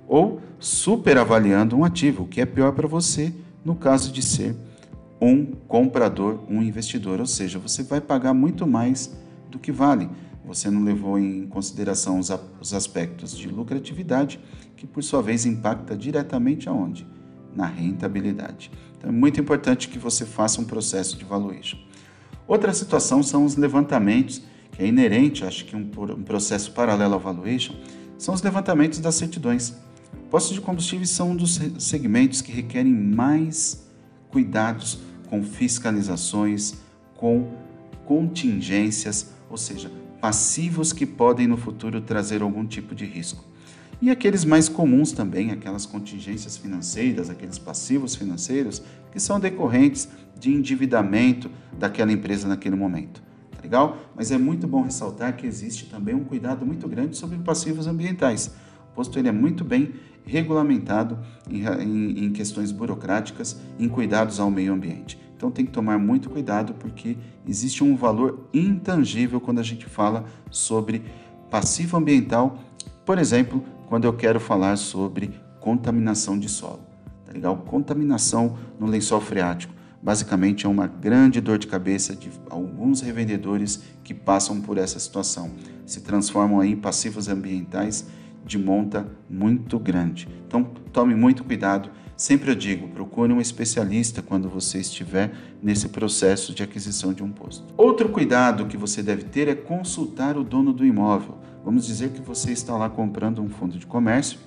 ou 0.08 0.40
superavaliando 0.58 1.76
um 1.76 1.84
ativo, 1.84 2.24
o 2.24 2.26
que 2.26 2.40
é 2.40 2.46
pior 2.46 2.72
para 2.72 2.88
você 2.88 3.34
no 3.64 3.74
caso 3.74 4.12
de 4.12 4.20
ser 4.22 4.54
um 5.20 5.44
comprador, 5.68 6.40
um 6.48 6.62
investidor, 6.62 7.20
ou 7.20 7.26
seja, 7.26 7.58
você 7.58 7.82
vai 7.82 8.00
pagar 8.00 8.32
muito 8.32 8.66
mais 8.66 9.14
do 9.50 9.58
que 9.58 9.70
vale. 9.70 10.08
Você 10.50 10.68
não 10.68 10.82
levou 10.82 11.16
em 11.16 11.46
consideração 11.46 12.18
os 12.18 12.74
aspectos 12.74 13.38
de 13.38 13.46
lucratividade, 13.46 14.40
que 14.76 14.84
por 14.84 15.00
sua 15.00 15.22
vez 15.22 15.46
impacta 15.46 15.96
diretamente 15.96 16.68
aonde? 16.68 17.06
Na 17.54 17.66
rentabilidade. 17.66 18.68
Então 18.98 19.10
é 19.10 19.12
muito 19.12 19.40
importante 19.40 19.88
que 19.88 19.96
você 19.96 20.26
faça 20.26 20.60
um 20.60 20.64
processo 20.64 21.16
de 21.16 21.24
valuation. 21.24 21.78
Outra 22.48 22.74
situação 22.74 23.22
são 23.22 23.44
os 23.44 23.54
levantamentos, 23.54 24.42
que 24.72 24.82
é 24.82 24.88
inerente, 24.88 25.44
acho 25.44 25.64
que 25.66 25.76
um, 25.76 25.88
um 26.18 26.24
processo 26.24 26.72
paralelo 26.72 27.14
ao 27.14 27.20
valuation, 27.20 27.76
são 28.18 28.34
os 28.34 28.42
levantamentos 28.42 28.98
das 28.98 29.14
certidões. 29.14 29.76
Postos 30.32 30.54
de 30.54 30.60
combustíveis 30.60 31.10
são 31.10 31.30
um 31.30 31.36
dos 31.36 31.60
segmentos 31.78 32.42
que 32.42 32.50
requerem 32.50 32.92
mais 32.92 33.88
cuidados 34.32 34.98
com 35.28 35.44
fiscalizações, 35.44 36.74
com 37.16 37.52
contingências, 38.04 39.30
ou 39.48 39.56
seja, 39.56 39.88
passivos 40.20 40.92
que 40.92 41.06
podem 41.06 41.46
no 41.46 41.56
futuro 41.56 42.00
trazer 42.00 42.42
algum 42.42 42.66
tipo 42.66 42.94
de 42.94 43.04
risco. 43.04 43.44
E 44.02 44.10
aqueles 44.10 44.44
mais 44.44 44.68
comuns 44.68 45.12
também, 45.12 45.50
aquelas 45.50 45.84
contingências 45.84 46.56
financeiras, 46.56 47.28
aqueles 47.28 47.58
passivos 47.58 48.14
financeiros 48.14 48.82
que 49.12 49.20
são 49.20 49.38
decorrentes 49.38 50.08
de 50.38 50.50
endividamento 50.50 51.50
daquela 51.78 52.10
empresa 52.10 52.48
naquele 52.48 52.76
momento. 52.76 53.22
Tá 53.50 53.60
legal? 53.62 53.98
Mas 54.16 54.30
é 54.30 54.38
muito 54.38 54.66
bom 54.66 54.82
ressaltar 54.82 55.36
que 55.36 55.46
existe 55.46 55.86
também 55.86 56.14
um 56.14 56.24
cuidado 56.24 56.64
muito 56.64 56.88
grande 56.88 57.16
sobre 57.16 57.36
passivos 57.38 57.86
ambientais, 57.86 58.50
posto 58.94 59.18
ele 59.18 59.28
é 59.28 59.32
muito 59.32 59.64
bem 59.64 59.94
regulamentado 60.24 61.18
em, 61.50 61.64
em, 61.64 62.24
em 62.24 62.32
questões 62.32 62.72
burocráticas, 62.72 63.60
em 63.78 63.88
cuidados 63.88 64.40
ao 64.40 64.50
meio 64.50 64.72
ambiente. 64.72 65.18
Então 65.40 65.50
tem 65.50 65.64
que 65.64 65.72
tomar 65.72 65.98
muito 65.98 66.28
cuidado 66.28 66.74
porque 66.74 67.16
existe 67.48 67.82
um 67.82 67.96
valor 67.96 68.46
intangível 68.52 69.40
quando 69.40 69.58
a 69.58 69.62
gente 69.62 69.86
fala 69.86 70.26
sobre 70.50 71.02
passivo 71.50 71.96
ambiental, 71.96 72.58
por 73.06 73.16
exemplo, 73.16 73.64
quando 73.88 74.04
eu 74.04 74.12
quero 74.12 74.38
falar 74.38 74.76
sobre 74.76 75.30
contaminação 75.58 76.38
de 76.38 76.46
solo. 76.46 76.80
Tá 77.24 77.32
legal? 77.32 77.56
Contaminação 77.56 78.58
no 78.78 78.86
lençol 78.86 79.18
freático. 79.18 79.72
Basicamente 80.02 80.66
é 80.66 80.68
uma 80.68 80.86
grande 80.86 81.40
dor 81.40 81.56
de 81.56 81.66
cabeça 81.66 82.14
de 82.14 82.30
alguns 82.50 83.00
revendedores 83.00 83.82
que 84.04 84.12
passam 84.12 84.60
por 84.60 84.76
essa 84.76 84.98
situação. 84.98 85.52
Se 85.86 86.02
transformam 86.02 86.60
aí 86.60 86.72
em 86.72 86.76
passivos 86.76 87.28
ambientais 87.28 88.06
de 88.50 88.58
monta 88.58 89.06
muito 89.28 89.78
grande. 89.78 90.28
Então 90.46 90.64
tome 90.92 91.14
muito 91.14 91.44
cuidado 91.44 91.90
Sempre 92.20 92.50
eu 92.50 92.54
digo, 92.54 92.86
procure 92.88 93.32
um 93.32 93.40
especialista 93.40 94.20
quando 94.20 94.46
você 94.46 94.78
estiver 94.78 95.32
nesse 95.62 95.88
processo 95.88 96.52
de 96.52 96.62
aquisição 96.62 97.14
de 97.14 97.22
um 97.22 97.32
posto. 97.32 97.64
Outro 97.78 98.10
cuidado 98.10 98.66
que 98.66 98.76
você 98.76 99.02
deve 99.02 99.22
ter 99.22 99.48
é 99.48 99.54
consultar 99.54 100.36
o 100.36 100.44
dono 100.44 100.70
do 100.70 100.84
imóvel. 100.84 101.38
Vamos 101.64 101.86
dizer 101.86 102.10
que 102.10 102.20
você 102.20 102.52
está 102.52 102.76
lá 102.76 102.90
comprando 102.90 103.40
um 103.40 103.48
fundo 103.48 103.78
de 103.78 103.86
comércio 103.86 104.38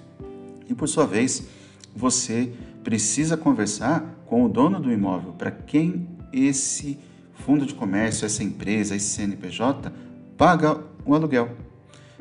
e, 0.70 0.76
por 0.76 0.88
sua 0.88 1.08
vez, 1.08 1.48
você 1.96 2.54
precisa 2.84 3.36
conversar 3.36 4.24
com 4.28 4.46
o 4.46 4.50
dono 4.50 4.80
do 4.80 4.92
imóvel 4.92 5.34
para 5.34 5.50
quem 5.50 6.08
esse 6.32 7.00
fundo 7.34 7.66
de 7.66 7.74
comércio, 7.74 8.24
essa 8.24 8.44
empresa, 8.44 8.96
esse 8.96 9.08
CNPJ 9.16 9.92
paga 10.38 10.80
o 11.04 11.16
aluguel. 11.16 11.50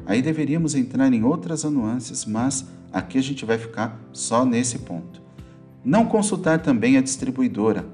Aí 0.04 0.20
deveríamos 0.20 0.74
entrar 0.74 1.12
em 1.12 1.22
outras 1.22 1.64
nuances, 1.64 2.24
mas 2.24 2.66
aqui 2.92 3.18
a 3.18 3.22
gente 3.22 3.44
vai 3.44 3.58
ficar 3.58 4.00
só 4.12 4.44
nesse 4.44 4.80
ponto. 4.80 5.22
Não 5.84 6.06
consultar 6.06 6.60
também 6.60 6.96
a 6.96 7.02
distribuidora. 7.02 7.86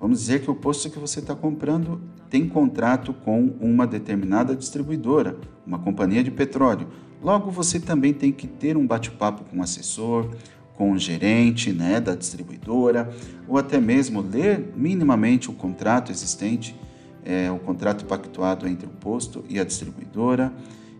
Vamos 0.00 0.20
dizer 0.20 0.42
que 0.42 0.50
o 0.50 0.54
posto 0.54 0.90
que 0.90 0.98
você 0.98 1.20
está 1.20 1.34
comprando 1.34 2.00
tem 2.28 2.48
contrato 2.48 3.12
com 3.12 3.54
uma 3.60 3.86
determinada 3.86 4.54
distribuidora, 4.54 5.38
uma 5.66 5.78
companhia 5.78 6.22
de 6.22 6.30
petróleo. 6.30 6.88
Logo, 7.22 7.50
você 7.50 7.80
também 7.80 8.12
tem 8.12 8.30
que 8.30 8.46
ter 8.46 8.76
um 8.76 8.86
bate-papo 8.86 9.44
com 9.44 9.58
o 9.58 9.62
assessor, 9.62 10.30
com 10.74 10.92
o 10.92 10.98
gerente 10.98 11.72
né, 11.72 12.00
da 12.00 12.14
distribuidora, 12.14 13.10
ou 13.48 13.56
até 13.56 13.80
mesmo 13.80 14.20
ler 14.20 14.72
minimamente 14.76 15.48
o 15.48 15.54
contrato 15.54 16.12
existente, 16.12 16.76
é, 17.24 17.50
o 17.50 17.58
contrato 17.58 18.04
pactuado 18.04 18.68
entre 18.68 18.86
o 18.86 18.90
posto 18.90 19.44
e 19.48 19.58
a 19.58 19.64
distribuidora, 19.64 20.52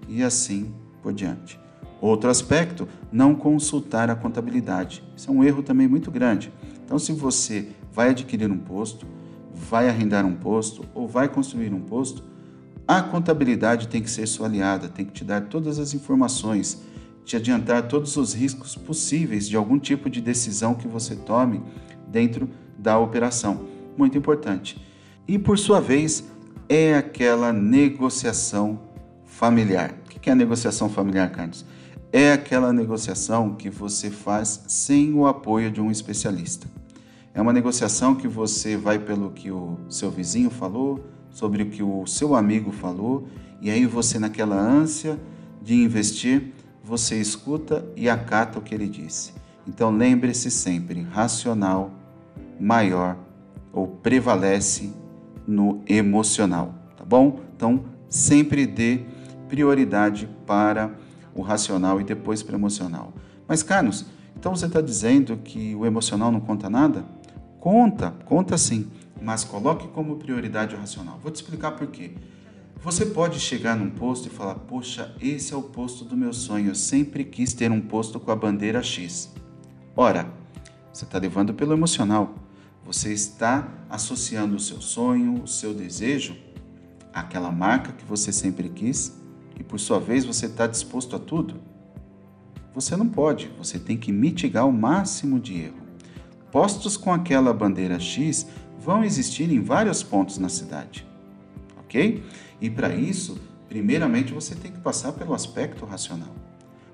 e 0.08 0.22
assim 0.22 0.72
por 1.02 1.12
diante. 1.12 1.58
Outro 2.00 2.28
aspecto, 2.28 2.86
não 3.10 3.34
consultar 3.34 4.10
a 4.10 4.14
contabilidade. 4.14 5.02
Isso 5.16 5.30
é 5.30 5.32
um 5.32 5.42
erro 5.42 5.62
também 5.62 5.88
muito 5.88 6.10
grande. 6.10 6.52
Então, 6.84 6.98
se 6.98 7.12
você 7.12 7.68
vai 7.92 8.10
adquirir 8.10 8.50
um 8.50 8.58
posto, 8.58 9.06
vai 9.54 9.88
arrendar 9.88 10.26
um 10.26 10.34
posto 10.34 10.84
ou 10.94 11.08
vai 11.08 11.28
construir 11.28 11.72
um 11.72 11.80
posto, 11.80 12.22
a 12.86 13.02
contabilidade 13.02 13.88
tem 13.88 14.02
que 14.02 14.10
ser 14.10 14.26
sua 14.26 14.46
aliada, 14.46 14.88
tem 14.88 15.04
que 15.04 15.12
te 15.12 15.24
dar 15.24 15.48
todas 15.48 15.78
as 15.78 15.94
informações, 15.94 16.82
te 17.24 17.34
adiantar 17.34 17.88
todos 17.88 18.16
os 18.16 18.32
riscos 18.34 18.76
possíveis 18.76 19.48
de 19.48 19.56
algum 19.56 19.78
tipo 19.78 20.08
de 20.08 20.20
decisão 20.20 20.74
que 20.74 20.86
você 20.86 21.16
tome 21.16 21.62
dentro 22.06 22.48
da 22.78 22.98
operação. 22.98 23.66
Muito 23.96 24.16
importante. 24.16 24.80
E 25.26 25.38
por 25.38 25.58
sua 25.58 25.80
vez, 25.80 26.22
é 26.68 26.94
aquela 26.94 27.52
negociação 27.52 28.85
familiar. 29.38 29.94
O 30.04 30.08
que 30.08 30.28
é 30.28 30.32
a 30.32 30.36
negociação 30.36 30.88
familiar, 30.88 31.30
Carlos? 31.30 31.64
é 32.12 32.32
aquela 32.32 32.72
negociação 32.72 33.54
que 33.54 33.68
você 33.68 34.10
faz 34.10 34.64
sem 34.68 35.12
o 35.12 35.26
apoio 35.26 35.70
de 35.70 35.82
um 35.82 35.90
especialista. 35.90 36.66
É 37.34 37.42
uma 37.42 37.52
negociação 37.52 38.14
que 38.14 38.26
você 38.26 38.74
vai 38.74 38.98
pelo 38.98 39.30
que 39.30 39.50
o 39.50 39.76
seu 39.88 40.10
vizinho 40.10 40.48
falou, 40.48 41.04
sobre 41.30 41.62
o 41.62 41.66
que 41.66 41.82
o 41.82 42.06
seu 42.06 42.34
amigo 42.34 42.72
falou, 42.72 43.28
e 43.60 43.70
aí 43.70 43.84
você, 43.84 44.18
naquela 44.18 44.56
ânsia 44.56 45.20
de 45.60 45.74
investir, 45.74 46.54
você 46.82 47.20
escuta 47.20 47.84
e 47.94 48.08
acata 48.08 48.58
o 48.58 48.62
que 48.62 48.74
ele 48.74 48.88
disse. 48.88 49.34
Então 49.68 49.90
lembre-se 49.90 50.50
sempre: 50.50 51.02
racional 51.02 51.90
maior 52.58 53.18
ou 53.72 53.86
prevalece 53.86 54.90
no 55.46 55.82
emocional, 55.86 56.74
tá 56.96 57.04
bom? 57.04 57.40
Então 57.54 57.84
sempre 58.08 58.66
dê 58.66 59.04
prioridade 59.48 60.28
para 60.46 60.94
o 61.34 61.42
racional 61.42 62.00
e 62.00 62.04
depois 62.04 62.42
para 62.42 62.54
o 62.54 62.58
emocional. 62.58 63.12
Mas, 63.46 63.62
Carlos, 63.62 64.06
então 64.36 64.54
você 64.54 64.66
está 64.66 64.80
dizendo 64.80 65.36
que 65.38 65.74
o 65.74 65.86
emocional 65.86 66.30
não 66.30 66.40
conta 66.40 66.68
nada? 66.68 67.04
Conta, 67.60 68.12
conta 68.24 68.56
sim, 68.56 68.88
mas 69.20 69.44
coloque 69.44 69.88
como 69.88 70.16
prioridade 70.16 70.74
o 70.74 70.78
racional. 70.78 71.18
Vou 71.22 71.30
te 71.30 71.36
explicar 71.36 71.72
por 71.72 71.86
quê. 71.88 72.12
Você 72.82 73.06
pode 73.06 73.40
chegar 73.40 73.74
num 73.74 73.90
posto 73.90 74.28
e 74.28 74.30
falar: 74.30 74.54
Poxa, 74.54 75.14
esse 75.20 75.52
é 75.52 75.56
o 75.56 75.62
posto 75.62 76.04
do 76.04 76.16
meu 76.16 76.32
sonho. 76.32 76.68
Eu 76.68 76.74
sempre 76.74 77.24
quis 77.24 77.52
ter 77.52 77.70
um 77.70 77.80
posto 77.80 78.20
com 78.20 78.30
a 78.30 78.36
bandeira 78.36 78.82
X. 78.82 79.32
Ora, 79.96 80.30
você 80.92 81.04
está 81.04 81.18
levando 81.18 81.54
pelo 81.54 81.72
emocional. 81.72 82.34
Você 82.84 83.12
está 83.12 83.66
associando 83.90 84.54
o 84.54 84.60
seu 84.60 84.80
sonho, 84.80 85.42
o 85.42 85.48
seu 85.48 85.74
desejo 85.74 86.36
àquela 87.12 87.50
marca 87.50 87.92
que 87.92 88.04
você 88.04 88.30
sempre 88.30 88.68
quis 88.68 89.25
e 89.58 89.64
por 89.64 89.80
sua 89.80 89.98
vez 89.98 90.24
você 90.24 90.46
está 90.46 90.66
disposto 90.66 91.16
a 91.16 91.18
tudo? 91.18 91.60
Você 92.74 92.94
não 92.96 93.08
pode, 93.08 93.50
você 93.58 93.78
tem 93.78 93.96
que 93.96 94.12
mitigar 94.12 94.66
o 94.66 94.72
máximo 94.72 95.40
de 95.40 95.60
erro. 95.60 95.86
Postos 96.52 96.96
com 96.96 97.12
aquela 97.12 97.52
bandeira 97.52 97.98
X 97.98 98.46
vão 98.78 99.02
existir 99.02 99.50
em 99.50 99.60
vários 99.60 100.02
pontos 100.02 100.38
na 100.38 100.48
cidade, 100.48 101.06
ok? 101.78 102.22
E 102.60 102.70
para 102.70 102.94
isso, 102.94 103.40
primeiramente 103.68 104.32
você 104.32 104.54
tem 104.54 104.70
que 104.70 104.80
passar 104.80 105.12
pelo 105.12 105.34
aspecto 105.34 105.84
racional, 105.84 106.34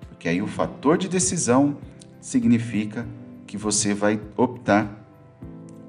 porque 0.09 0.29
aí 0.29 0.40
o 0.40 0.46
fator 0.46 0.96
de 0.96 1.09
decisão 1.09 1.77
significa 2.20 3.07
que 3.46 3.57
você 3.57 3.92
vai 3.92 4.20
optar 4.37 5.03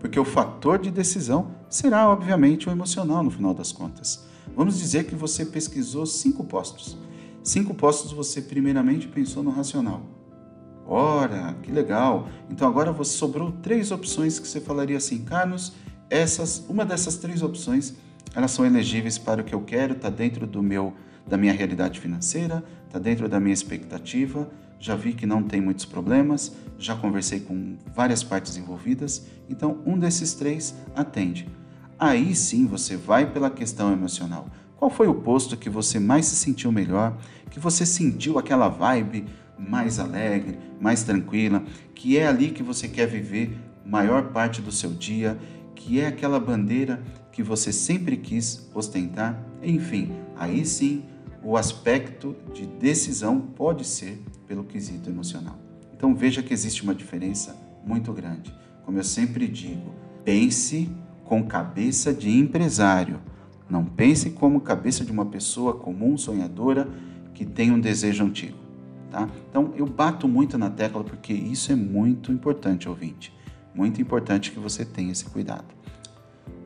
porque 0.04 0.20
o 0.20 0.26
fator 0.26 0.78
de 0.78 0.92
decisão 0.92 1.56
será, 1.70 2.10
obviamente, 2.10 2.68
o 2.68 2.72
emocional 2.74 3.24
no 3.24 3.32
final 3.32 3.54
das 3.54 3.72
contas. 3.72 4.28
Vamos 4.56 4.78
dizer 4.78 5.06
que 5.06 5.16
você 5.16 5.46
pesquisou 5.46 6.06
cinco 6.06 6.44
postos. 6.44 6.98
Cinco 7.44 7.74
postos 7.74 8.12
você 8.12 8.42
primeiramente 8.42 9.08
pensou 9.08 9.44
no 9.44 9.52
racional. 9.52 10.02
Ora, 10.86 11.56
que 11.64 11.72
legal! 11.72 12.28
Então 12.50 12.68
agora 12.68 12.92
você 12.92 13.18
sobrou 13.18 13.52
três 13.52 13.92
opções 13.92 14.40
que 14.40 14.48
você 14.48 14.60
falaria 14.60 14.98
assim, 14.98 15.24
Carlos, 15.24 15.74
essas, 16.10 16.64
uma 16.70 16.86
dessas 16.86 17.18
três 17.18 17.42
opções, 17.42 17.96
elas 18.36 18.52
são 18.52 18.66
elegíveis 18.66 19.18
para 19.18 19.42
o 19.42 19.44
que 19.44 19.56
eu 19.56 19.62
quero, 19.62 19.94
está 19.94 20.10
dentro 20.10 20.46
do 20.46 20.62
meu, 20.62 20.94
da 21.28 21.38
minha 21.38 21.54
realidade 21.54 22.00
financeira, 22.00 22.64
está 22.86 23.00
dentro 23.00 23.30
da 23.30 23.40
minha 23.40 23.54
expectativa, 23.54 24.50
já 24.80 24.96
vi 24.96 25.14
que 25.14 25.26
não 25.26 25.42
tem 25.42 25.62
muitos 25.62 25.86
problemas, 25.86 26.52
já 26.78 26.96
conversei 26.96 27.40
com 27.40 27.78
várias 27.96 28.24
partes 28.24 28.58
envolvidas, 28.58 29.26
então 29.50 29.82
um 29.86 29.98
desses 29.98 30.34
três 30.34 30.76
atende. 30.96 31.48
Aí 32.04 32.36
sim 32.36 32.66
você 32.66 32.98
vai 32.98 33.32
pela 33.32 33.50
questão 33.50 33.94
emocional. 33.94 34.50
Qual 34.76 34.92
foi 34.92 35.08
o 35.08 35.16
posto 35.16 35.56
que 35.56 35.70
você 35.70 36.02
mais 36.02 36.26
se 36.26 36.36
sentiu 36.36 36.70
melhor, 36.70 37.18
que 37.50 37.62
você 37.62 37.86
sentiu 37.86 38.38
aquela 38.38 38.68
vibe 38.68 39.26
mais 39.58 40.00
alegre, 40.00 40.60
mais 40.82 41.04
tranquila, 41.04 41.64
que 41.96 42.18
é 42.18 42.28
ali 42.28 42.50
que 42.50 42.62
você 42.62 42.90
quer 42.90 43.08
viver 43.08 43.58
maior 43.86 44.34
parte 44.34 44.62
do 44.62 44.70
seu 44.70 44.90
dia, 44.90 45.40
que 45.74 46.02
é 46.02 46.08
aquela 46.08 46.42
bandeira 46.42 47.02
que 47.32 47.42
você 47.42 47.72
sempre 47.72 48.18
quis 48.18 48.70
ostentar? 48.76 49.42
Enfim, 49.64 50.12
aí 50.36 50.66
sim 50.66 51.06
o 51.42 51.56
aspecto 51.56 52.36
de 52.54 52.66
decisão 52.66 53.40
pode 53.40 53.86
ser 53.88 54.22
pelo 54.46 54.66
quesito 54.66 55.10
emocional. 55.10 55.58
Então 55.96 56.14
veja 56.14 56.44
que 56.44 56.54
existe 56.54 56.84
uma 56.84 56.94
diferença 56.94 57.56
muito 57.86 58.12
grande. 58.12 58.54
Como 58.84 58.98
eu 58.98 59.06
sempre 59.06 59.48
digo, 59.48 59.96
pense 60.26 60.90
com 61.34 61.42
cabeça 61.42 62.14
de 62.14 62.30
empresário. 62.30 63.20
Não 63.68 63.84
pense 63.84 64.30
como 64.30 64.62
cabeça 64.62 65.04
de 65.04 65.12
uma 65.12 65.26
pessoa 65.26 65.74
comum, 65.74 66.16
sonhadora, 66.16 66.88
que 67.34 67.44
tem 67.44 67.72
um 67.72 67.80
desejo 67.80 68.24
antigo. 68.24 68.56
Tá? 69.10 69.28
Então 69.50 69.74
eu 69.76 69.88
bato 69.88 70.28
muito 70.28 70.60
na 70.60 70.70
tecla 70.70 71.04
porque 71.04 71.34
isso 71.34 71.72
é 71.72 71.76
muito 71.76 72.32
importante, 72.32 72.88
ouvinte. 72.88 73.36
Muito 73.74 74.00
importante 74.00 74.52
que 74.52 74.60
você 74.60 74.86
tenha 74.86 75.12
esse 75.12 75.26
cuidado. 75.26 75.66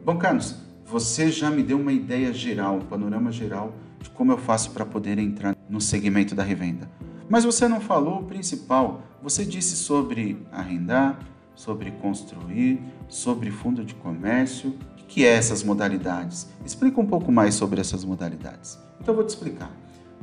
Bom, 0.04 0.18
Carlos, 0.18 0.58
você 0.86 1.32
já 1.32 1.50
me 1.50 1.64
deu 1.64 1.80
uma 1.80 1.94
ideia 1.94 2.34
geral, 2.34 2.76
um 2.76 2.82
panorama 2.82 3.32
geral 3.32 3.74
de 4.02 4.10
como 4.10 4.34
eu 4.34 4.38
faço 4.38 4.72
para 4.72 4.86
poder 4.86 5.18
entrar 5.18 5.56
no 5.70 5.80
segmento 5.80 6.36
da 6.36 6.44
revenda. 6.44 6.92
Mas 7.30 7.46
você 7.46 7.70
não 7.70 7.80
falou 7.80 8.20
o 8.20 8.26
principal. 8.26 9.02
Você 9.24 9.46
disse 9.46 9.78
sobre 9.78 10.46
arrendar, 10.52 11.18
sobre 11.58 11.89
construir, 11.89 12.80
sobre 13.10 13.50
fundo 13.50 13.84
de 13.84 13.96
comércio. 13.96 14.78
O 15.02 15.06
que 15.08 15.26
é 15.26 15.34
essas 15.34 15.63
modalidades? 15.63 16.48
Explica 16.63 17.02
um 17.02 17.06
pouco 17.06 17.32
mais 17.32 17.56
sobre 17.56 17.82
essas 17.82 18.06
modalidades. 18.06 18.78
Então 19.02 19.13
eu 19.13 19.15
vou 19.15 19.26
te 19.26 19.30
explicar. 19.30 19.72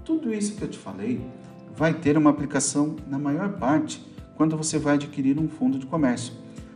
Tudo 0.05 0.33
isso 0.33 0.55
que 0.55 0.63
eu 0.63 0.69
te 0.69 0.79
falei 0.79 1.21
vai 1.77 1.93
ter 1.93 2.17
uma 2.17 2.31
aplicação 2.31 2.95
na 3.09 3.19
maior 3.19 3.55
parte 3.55 4.07
quando 4.37 4.57
você 4.57 4.79
vai 4.79 4.95
adquirir 4.95 5.39
um 5.41 5.49
fundo 5.49 5.77
de 5.77 5.87
comércio. 5.87 6.33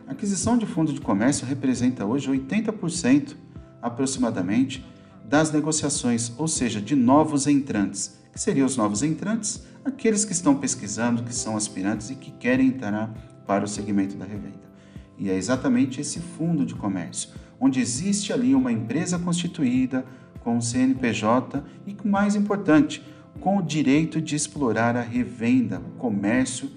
A 0.08 0.12
aquisição 0.12 0.58
de 0.58 0.66
fundo 0.66 0.92
de 0.92 1.00
comércio 1.00 1.46
representa 1.46 2.04
hoje 2.04 2.28
80% 2.28 3.36
aproximadamente 3.80 4.84
das 5.24 5.52
negociações, 5.52 6.32
ou 6.36 6.48
seja, 6.48 6.80
de 6.80 6.96
novos 6.96 7.46
entrantes. 7.46 8.18
Que 8.32 8.40
seriam 8.40 8.66
os 8.66 8.76
novos 8.76 9.04
entrantes? 9.04 9.62
Aqueles 9.84 10.24
que 10.24 10.32
estão 10.32 10.56
pesquisando, 10.56 11.22
que 11.22 11.34
são 11.34 11.56
aspirantes 11.56 12.10
e 12.10 12.16
que 12.16 12.32
querem 12.32 12.68
entrar 12.68 13.14
para 13.48 13.64
o 13.64 13.68
segmento 13.68 14.14
da 14.14 14.26
revenda. 14.26 14.68
E 15.16 15.30
é 15.30 15.34
exatamente 15.34 16.02
esse 16.02 16.20
fundo 16.20 16.66
de 16.66 16.74
comércio, 16.74 17.30
onde 17.58 17.80
existe 17.80 18.30
ali 18.30 18.54
uma 18.54 18.70
empresa 18.70 19.18
constituída 19.18 20.04
com 20.40 20.58
o 20.58 20.62
CNPJ 20.62 21.64
e, 21.86 21.96
mais 22.06 22.36
importante, 22.36 23.02
com 23.40 23.56
o 23.56 23.62
direito 23.62 24.20
de 24.20 24.36
explorar 24.36 24.96
a 24.96 25.00
revenda, 25.00 25.80
o 25.80 25.98
comércio 25.98 26.70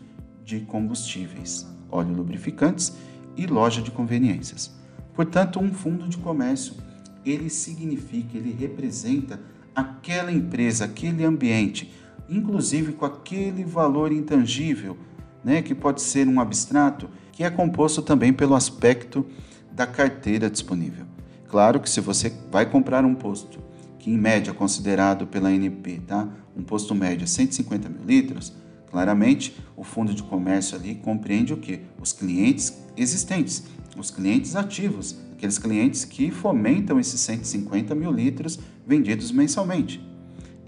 de 0.46 0.62
combustíveis, 0.62 1.68
óleo 1.92 2.16
lubrificantes 2.16 2.94
e 3.36 3.46
loja 3.46 3.82
de 3.82 3.92
conveniências. 3.92 4.74
Portanto, 5.14 5.60
um 5.60 5.74
fundo 5.74 6.08
de 6.08 6.18
comércio 6.18 6.76
ele 7.26 7.50
significa, 7.50 8.38
ele 8.38 8.56
representa 8.58 9.40
aquela 9.76 10.32
empresa, 10.32 10.86
aquele 10.86 11.24
ambiente, 11.26 11.94
inclusive 12.30 12.94
com 12.94 13.06
aquele 13.06 13.64
valor 13.64 14.12
intangível, 14.12 14.98
né, 15.44 15.62
que 15.62 15.74
pode 15.74 16.02
ser 16.02 16.28
um 16.28 16.40
abstrato, 16.40 17.10
que 17.32 17.44
é 17.44 17.50
composto 17.50 18.02
também 18.02 18.32
pelo 18.32 18.56
aspecto 18.56 19.26
da 19.72 19.88
carteira 19.88 20.50
disponível. 20.50 21.06
Claro 21.48 21.80
que 21.80 21.90
se 21.90 22.00
você 22.00 22.32
vai 22.52 22.66
comprar 22.66 23.04
um 23.04 23.16
posto, 23.16 23.60
que 24.00 24.10
em 24.10 24.18
média 24.18 24.54
considerado 24.54 25.28
pela 25.28 25.50
ANP, 25.50 26.02
tá? 26.08 26.28
um 26.56 26.64
posto 26.64 26.96
médio 26.96 27.24
é 27.24 27.28
150 27.28 27.90
mil 27.90 28.04
litros, 28.04 28.54
claramente 28.90 29.56
o 29.76 29.84
fundo 29.84 30.14
de 30.14 30.24
comércio 30.24 30.78
ali 30.78 30.96
compreende 30.96 31.54
o 31.54 31.58
que? 31.58 31.82
Os 32.00 32.12
clientes 32.12 32.78
existentes, 32.98 33.64
os 33.98 34.12
clientes 34.12 34.56
ativos, 34.56 35.18
aqueles 35.34 35.58
clientes 35.58 36.06
que 36.06 36.30
fomentam 36.32 37.00
esses 37.00 37.20
150 37.22 37.96
mil 37.96 38.12
litros 38.12 38.60
vendidos 38.86 39.32
mensalmente. 39.32 40.02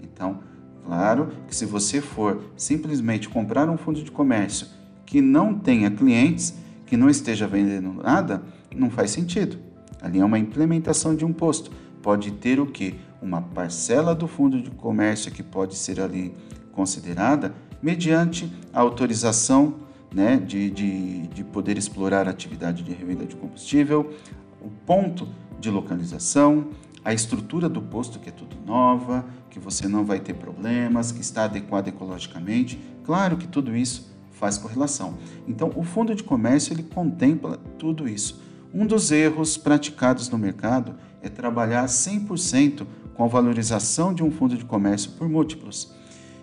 Então, 0.02 0.40
claro 0.84 1.28
que 1.48 1.54
se 1.54 1.64
você 1.64 2.00
for 2.00 2.42
simplesmente 2.56 3.28
comprar 3.28 3.68
um 3.68 3.76
fundo 3.76 4.02
de 4.02 4.10
comércio 4.10 4.66
que 5.06 5.20
não 5.20 5.58
tenha 5.58 5.90
clientes, 5.90 6.54
que 6.86 6.96
não 6.96 7.08
esteja 7.08 7.46
vendendo 7.46 7.92
nada, 7.94 8.42
não 8.74 8.90
faz 8.90 9.10
sentido. 9.10 9.58
Ali 10.00 10.20
é 10.20 10.24
uma 10.24 10.38
implementação 10.38 11.14
de 11.14 11.24
um 11.24 11.32
posto. 11.32 11.70
Pode 12.02 12.32
ter 12.32 12.60
o 12.60 12.66
que? 12.66 12.94
Uma 13.22 13.40
parcela 13.40 14.14
do 14.14 14.28
fundo 14.28 14.60
de 14.60 14.70
comércio 14.70 15.32
que 15.32 15.42
pode 15.42 15.76
ser 15.76 16.00
ali 16.00 16.34
considerada 16.72 17.54
mediante 17.82 18.52
a 18.72 18.80
autorização 18.80 19.76
né, 20.14 20.36
de, 20.36 20.70
de, 20.70 21.26
de 21.28 21.44
poder 21.44 21.76
explorar 21.76 22.28
a 22.28 22.30
atividade 22.30 22.82
de 22.82 22.92
revenda 22.92 23.24
de 23.24 23.34
combustível, 23.34 24.12
o 24.60 24.70
ponto 24.86 25.28
de 25.58 25.70
localização, 25.70 26.68
a 27.04 27.12
estrutura 27.12 27.68
do 27.68 27.82
posto 27.82 28.18
que 28.18 28.30
é 28.30 28.32
tudo 28.32 28.56
nova, 28.64 29.24
que 29.50 29.58
você 29.58 29.86
não 29.86 30.04
vai 30.04 30.18
ter 30.20 30.34
problemas, 30.34 31.12
que 31.12 31.20
está 31.20 31.44
adequado 31.44 31.88
ecologicamente. 31.88 32.80
Claro 33.04 33.36
que 33.36 33.46
tudo 33.46 33.76
isso 33.76 34.10
faz 34.32 34.56
correlação. 34.56 35.18
Então, 35.46 35.70
o 35.76 35.82
fundo 35.82 36.14
de 36.14 36.22
comércio 36.22 36.72
ele 36.72 36.82
contempla 36.82 37.58
tudo 37.78 38.08
isso. 38.08 38.42
Um 38.72 38.86
dos 38.86 39.12
erros 39.12 39.56
praticados 39.56 40.28
no 40.28 40.38
mercado 40.38 40.96
é 41.22 41.28
trabalhar 41.28 41.84
100% 41.84 42.86
com 43.14 43.24
a 43.24 43.28
valorização 43.28 44.12
de 44.12 44.22
um 44.24 44.30
fundo 44.30 44.56
de 44.56 44.64
comércio 44.64 45.12
por 45.12 45.28
múltiplos. 45.28 45.94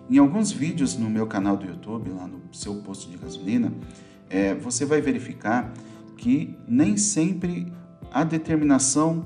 Em 0.10 0.18
alguns 0.18 0.52
vídeos 0.52 0.96
no 0.96 1.10
meu 1.10 1.28
canal 1.28 1.58
do 1.58 1.66
YouTube, 1.66 2.12
lá 2.12 2.28
no 2.28 2.42
seu 2.54 2.76
posto 2.76 3.10
de 3.10 3.18
gasolina, 3.18 3.74
é, 4.30 4.54
você 4.56 4.86
vai 4.86 5.02
verificar 5.02 5.74
que 6.18 6.58
nem 6.68 6.98
sempre 6.98 7.72
a 8.12 8.24
determinação 8.24 9.26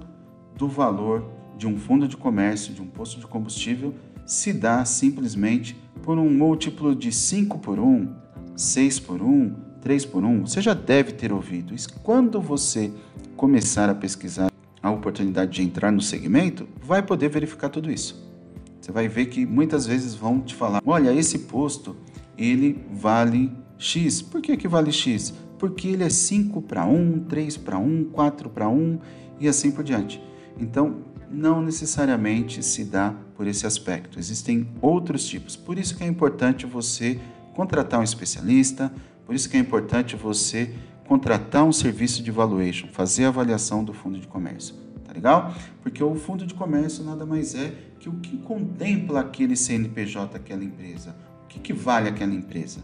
do 0.58 0.68
valor 0.68 1.26
de 1.58 1.68
um 1.68 1.78
fundo 1.78 2.08
de 2.08 2.18
comércio, 2.18 2.74
de 2.74 2.82
um 2.82 2.88
posto 2.88 3.20
de 3.20 3.28
combustível, 3.28 3.94
se 4.26 4.52
dá 4.52 4.84
simplesmente 4.84 5.76
por 6.02 6.18
um 6.18 6.30
múltiplo 6.30 6.96
de 6.96 7.12
5 7.12 7.60
por 7.60 7.80
1, 7.80 8.14
6 8.56 9.00
por 9.00 9.22
1, 9.22 9.54
3 9.82 10.06
por 10.06 10.24
1. 10.24 10.48
Você 10.48 10.62
já 10.62 10.74
deve 10.74 11.12
ter 11.12 11.32
ouvido 11.32 11.74
isso. 11.74 12.00
Quando 12.02 12.42
você 12.42 12.92
começar 13.36 13.90
a 13.90 13.96
pesquisar 13.96 14.52
a 14.82 14.92
oportunidade 14.92 15.52
de 15.52 15.64
entrar 15.64 15.92
no 15.92 16.02
segmento, 16.02 16.68
vai 16.82 17.02
poder 17.02 17.30
verificar 17.30 17.70
tudo 17.70 17.92
isso. 17.92 18.24
Você 18.80 18.92
vai 18.92 19.08
ver 19.08 19.28
que 19.28 19.46
muitas 19.46 19.88
vezes 19.88 20.14
vão 20.14 20.40
te 20.40 20.54
falar: 20.54 20.82
olha, 20.86 21.14
esse 21.14 21.40
posto 21.40 21.96
ele 22.38 22.86
vale 22.94 23.52
X. 23.78 24.22
Por 24.22 24.42
que, 24.42 24.56
que 24.58 24.68
vale 24.68 24.92
X? 24.92 25.34
Porque 25.58 25.88
ele 25.88 26.04
é 26.04 26.10
5 26.10 26.62
para 26.62 26.86
1, 26.86 27.26
3 27.28 27.58
para 27.58 27.78
1, 27.78 28.06
4 28.12 28.50
para 28.50 28.70
1 28.70 29.00
e 29.40 29.48
assim 29.48 29.72
por 29.72 29.84
diante. 29.84 30.22
Então, 30.58 31.02
não 31.30 31.62
necessariamente 31.62 32.64
se 32.64 32.84
dá 32.86 33.14
por 33.36 33.48
esse 33.48 33.66
aspecto. 33.66 34.20
Existem 34.20 34.70
outros 34.82 35.26
tipos. 35.26 35.56
Por 35.56 35.78
isso 35.78 35.96
que 35.96 36.04
é 36.04 36.08
importante 36.08 36.66
você 36.66 37.20
contratar 37.54 38.00
um 38.00 38.04
especialista, 38.04 38.92
por 39.26 39.34
isso 39.34 39.50
que 39.50 39.58
é 39.58 39.60
importante 39.60 40.16
você 40.16 40.74
contratar 41.08 41.64
um 41.64 41.72
serviço 41.72 42.24
de 42.24 42.32
valuation, 42.32 42.88
fazer 42.92 43.26
a 43.26 43.28
avaliação 43.30 43.84
do 43.84 43.94
fundo 43.94 44.20
de 44.20 44.28
comércio. 44.28 44.76
Tá 45.06 45.14
legal? 45.14 45.54
Porque 45.82 46.04
o 46.04 46.16
fundo 46.16 46.46
de 46.46 46.54
comércio 46.54 47.04
nada 47.04 47.26
mais 47.26 47.56
é 47.56 47.74
que 48.00 48.10
o 48.10 48.14
que 48.14 48.38
contempla 48.38 49.22
aquele 49.22 49.56
CNPJ, 49.56 50.36
aquela 50.36 50.64
empresa. 50.64 51.16
O 51.44 51.48
que, 51.48 51.60
que 51.60 51.74
vale 51.74 52.10
aquela 52.10 52.34
empresa? 52.34 52.82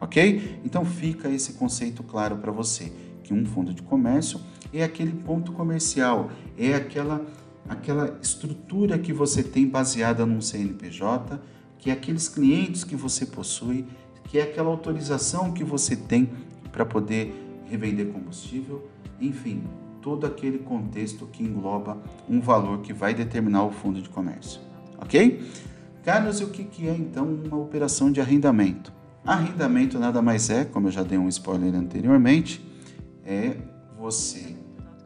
Ok? 0.00 0.60
Então 0.64 0.84
fica 0.84 1.28
esse 1.28 1.54
conceito 1.54 2.02
claro 2.02 2.36
para 2.36 2.52
você, 2.52 2.92
que 3.24 3.34
um 3.34 3.44
fundo 3.44 3.74
de 3.74 3.82
comércio 3.82 4.38
é 4.72 4.84
aquele 4.84 5.12
ponto 5.12 5.50
comercial, 5.52 6.30
é 6.56 6.74
aquela 6.74 7.24
aquela 7.68 8.18
estrutura 8.20 8.98
que 8.98 9.12
você 9.12 9.42
tem 9.42 9.66
baseada 9.66 10.26
num 10.26 10.40
CNPJ, 10.40 11.40
que 11.78 11.90
é 11.90 11.94
aqueles 11.94 12.28
clientes 12.28 12.84
que 12.84 12.94
você 12.94 13.26
possui, 13.26 13.86
que 14.24 14.38
é 14.38 14.42
aquela 14.42 14.68
autorização 14.68 15.52
que 15.52 15.64
você 15.64 15.96
tem 15.96 16.30
para 16.70 16.84
poder 16.84 17.34
revender 17.70 18.08
combustível, 18.08 18.86
enfim, 19.20 19.62
todo 20.02 20.26
aquele 20.26 20.58
contexto 20.58 21.26
que 21.26 21.42
engloba 21.42 21.98
um 22.28 22.40
valor 22.40 22.80
que 22.82 22.92
vai 22.92 23.14
determinar 23.14 23.64
o 23.64 23.70
fundo 23.70 24.02
de 24.02 24.08
comércio. 24.10 24.60
Ok? 24.98 25.42
Carlos, 26.04 26.40
o 26.40 26.48
que 26.48 26.86
é 26.86 26.94
então 26.94 27.26
uma 27.26 27.56
operação 27.56 28.12
de 28.12 28.20
arrendamento? 28.20 28.92
Arrendamento 29.24 29.98
nada 29.98 30.20
mais 30.20 30.50
é, 30.50 30.66
como 30.66 30.88
eu 30.88 30.92
já 30.92 31.02
dei 31.02 31.16
um 31.16 31.28
spoiler 31.28 31.74
anteriormente, 31.74 32.62
é 33.24 33.56
você 33.98 34.56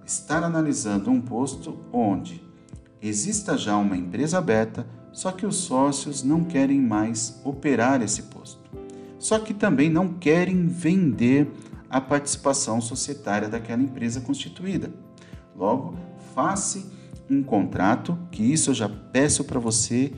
estar 0.04 0.42
analisando 0.42 1.10
um 1.10 1.20
posto 1.20 1.78
onde 1.92 2.42
exista 3.00 3.56
já 3.56 3.76
uma 3.76 3.96
empresa 3.96 4.38
aberta, 4.38 4.86
só 5.12 5.30
que 5.30 5.46
os 5.46 5.56
sócios 5.56 6.22
não 6.22 6.44
querem 6.44 6.80
mais 6.80 7.40
operar 7.44 8.02
esse 8.02 8.24
posto. 8.24 8.68
Só 9.18 9.38
que 9.38 9.52
também 9.52 9.90
não 9.90 10.14
querem 10.14 10.66
vender 10.66 11.50
a 11.90 12.00
participação 12.00 12.80
societária 12.80 13.48
daquela 13.48 13.82
empresa 13.82 14.20
constituída. 14.20 14.92
Logo, 15.56 15.96
faça 16.34 16.82
um 17.28 17.42
contrato, 17.42 18.16
que 18.30 18.42
isso 18.42 18.70
eu 18.70 18.74
já 18.74 18.88
peço 18.88 19.44
para 19.44 19.58
você 19.58 20.12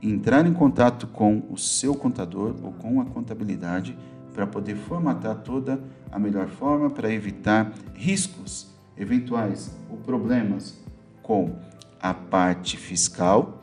entrar 0.00 0.46
em 0.46 0.52
contato 0.52 1.06
com 1.06 1.42
o 1.50 1.56
seu 1.56 1.94
contador 1.94 2.54
ou 2.62 2.72
com 2.72 3.00
a 3.00 3.04
contabilidade 3.04 3.96
para 4.34 4.46
poder 4.46 4.76
formatar 4.76 5.36
toda 5.42 5.74
a 5.74 6.01
melhor 6.18 6.48
forma 6.48 6.90
para 6.90 7.12
evitar 7.12 7.72
riscos 7.94 8.68
eventuais 8.96 9.70
ou 9.90 9.96
problemas 9.96 10.78
com 11.22 11.56
a 12.00 12.12
parte 12.12 12.76
fiscal, 12.76 13.62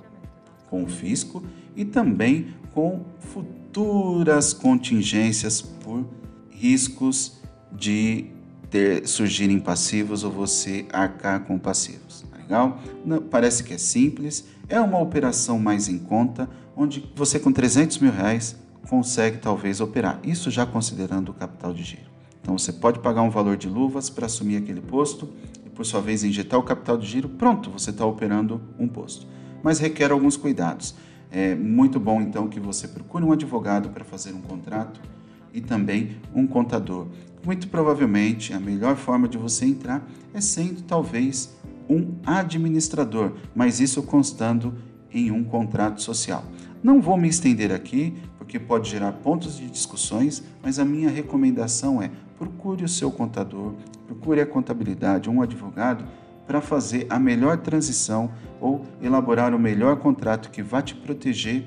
com 0.69 0.83
o 0.83 0.87
fisco 0.87 1.43
e 1.75 1.85
também 1.85 2.53
com 2.73 3.03
futuras 3.19 4.53
contingências 4.53 5.61
por 5.61 6.05
riscos 6.49 7.39
de 7.71 8.27
ter, 8.69 9.07
surgirem 9.07 9.59
passivos 9.59 10.23
ou 10.23 10.31
você 10.31 10.85
arcar 10.91 11.41
com 11.41 11.57
passivos. 11.57 12.23
Tá 12.29 12.37
legal? 12.37 12.79
Não, 13.05 13.21
parece 13.21 13.63
que 13.63 13.73
é 13.73 13.77
simples, 13.77 14.45
é 14.67 14.79
uma 14.79 14.99
operação 14.99 15.59
mais 15.59 15.87
em 15.87 15.99
conta, 15.99 16.49
onde 16.75 17.11
você 17.15 17.39
com 17.39 17.51
300 17.51 17.97
mil 17.99 18.11
reais 18.11 18.55
consegue 18.87 19.37
talvez 19.37 19.81
operar. 19.81 20.19
Isso 20.23 20.49
já 20.49 20.65
considerando 20.65 21.29
o 21.29 21.33
capital 21.33 21.73
de 21.73 21.83
giro. 21.83 22.08
Então 22.41 22.57
você 22.57 22.71
pode 22.71 22.99
pagar 22.99 23.21
um 23.21 23.29
valor 23.29 23.57
de 23.57 23.67
luvas 23.67 24.09
para 24.09 24.25
assumir 24.25 24.57
aquele 24.57 24.81
posto 24.81 25.29
por 25.79 25.85
sua 25.85 26.01
vez, 26.01 26.25
injetar 26.25 26.59
o 26.59 26.63
capital 26.63 26.97
de 26.97 27.07
giro, 27.07 27.29
pronto, 27.29 27.71
você 27.71 27.89
está 27.89 28.05
operando 28.05 28.61
um 28.77 28.85
posto. 28.85 29.25
Mas 29.63 29.79
requer 29.79 30.11
alguns 30.11 30.35
cuidados. 30.35 30.93
É 31.31 31.55
muito 31.55 32.01
bom, 32.01 32.19
então, 32.19 32.49
que 32.49 32.59
você 32.59 32.85
procure 32.85 33.23
um 33.23 33.31
advogado 33.31 33.87
para 33.87 34.03
fazer 34.03 34.33
um 34.33 34.41
contrato 34.41 34.99
e 35.53 35.61
também 35.61 36.17
um 36.35 36.45
contador. 36.45 37.07
Muito 37.45 37.69
provavelmente, 37.69 38.51
a 38.51 38.59
melhor 38.59 38.97
forma 38.97 39.25
de 39.25 39.37
você 39.37 39.65
entrar 39.65 40.05
é 40.33 40.41
sendo, 40.41 40.81
talvez, 40.81 41.55
um 41.89 42.13
administrador, 42.25 43.37
mas 43.55 43.79
isso 43.79 44.03
constando 44.03 44.75
em 45.13 45.31
um 45.31 45.45
contrato 45.45 46.01
social. 46.01 46.43
Não 46.83 47.01
vou 47.01 47.17
me 47.17 47.29
estender 47.29 47.71
aqui, 47.71 48.15
porque 48.37 48.59
pode 48.59 48.89
gerar 48.89 49.13
pontos 49.13 49.55
de 49.55 49.69
discussões, 49.69 50.43
mas 50.61 50.77
a 50.77 50.83
minha 50.83 51.09
recomendação 51.09 52.01
é 52.01 52.11
procure 52.39 52.85
o 52.85 52.89
seu 52.89 53.11
contador, 53.11 53.73
procure 54.07 54.39
a 54.39 54.45
contabilidade, 54.45 55.29
um 55.29 55.41
advogado, 55.41 56.05
para 56.47 56.61
fazer 56.61 57.05
a 57.09 57.19
melhor 57.19 57.57
transição 57.57 58.31
ou 58.59 58.85
elaborar 59.01 59.53
o 59.53 59.59
melhor 59.59 59.97
contrato 59.97 60.49
que 60.49 60.63
vai 60.63 60.81
te 60.81 60.95
proteger 60.95 61.65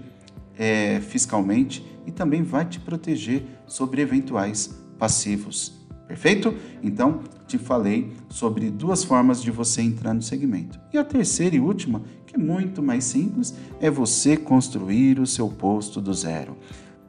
é, 0.59 0.99
fiscalmente 1.01 1.87
e 2.07 2.11
também 2.11 2.43
vai 2.43 2.65
te 2.65 2.81
proteger 2.81 3.45
sobre 3.67 4.01
eventuais 4.01 4.83
passivos. 4.99 5.81
Perfeito? 6.09 6.55
Então, 6.83 7.21
te 7.47 7.59
falei 7.59 8.13
sobre 8.29 8.71
duas 8.71 9.05
formas 9.05 9.41
de 9.43 9.51
você 9.51 9.83
entrar 9.83 10.13
no 10.13 10.23
segmento. 10.23 10.81
E 10.93 10.99
a 10.99 11.05
terceira 11.05 11.55
e 11.55 11.61
última, 11.61 12.03
que 12.27 12.35
é 12.35 12.39
muito 12.39 12.83
mais 12.83 13.05
simples, 13.05 13.55
é 13.81 13.89
você 13.89 14.37
construir 14.37 15.21
o 15.21 15.27
seu 15.27 15.49
posto 15.49 16.01
do 16.01 16.13
zero. 16.13 16.57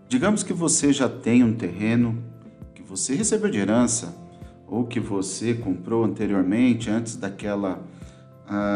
Digamos 0.07 0.43
que 0.43 0.53
você 0.53 0.93
já 0.93 1.09
tem 1.09 1.43
um 1.43 1.53
terreno 1.53 2.23
você 2.95 3.15
recebeu 3.15 3.49
de 3.49 3.57
herança 3.57 4.15
ou 4.67 4.85
que 4.85 4.99
você 4.99 5.55
comprou 5.55 6.03
anteriormente, 6.03 6.91
antes 6.91 7.15
daquela 7.15 7.83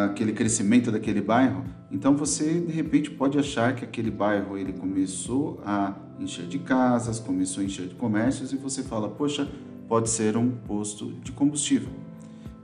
aquele 0.09 0.31
crescimento 0.31 0.91
daquele 0.91 1.21
bairro, 1.21 1.63
então 1.91 2.15
você 2.15 2.61
de 2.61 2.71
repente 2.71 3.11
pode 3.11 3.37
achar 3.37 3.75
que 3.75 3.85
aquele 3.85 4.09
bairro 4.09 4.57
ele 4.57 4.73
começou 4.73 5.61
a 5.63 5.93
encher 6.19 6.47
de 6.47 6.57
casas, 6.57 7.19
começou 7.19 7.61
a 7.61 7.65
encher 7.65 7.87
de 7.87 7.93
comércios 7.93 8.51
e 8.51 8.55
você 8.55 8.81
fala, 8.81 9.07
poxa, 9.07 9.47
pode 9.87 10.09
ser 10.09 10.35
um 10.35 10.49
posto 10.49 11.11
de 11.23 11.31
combustível. 11.31 11.89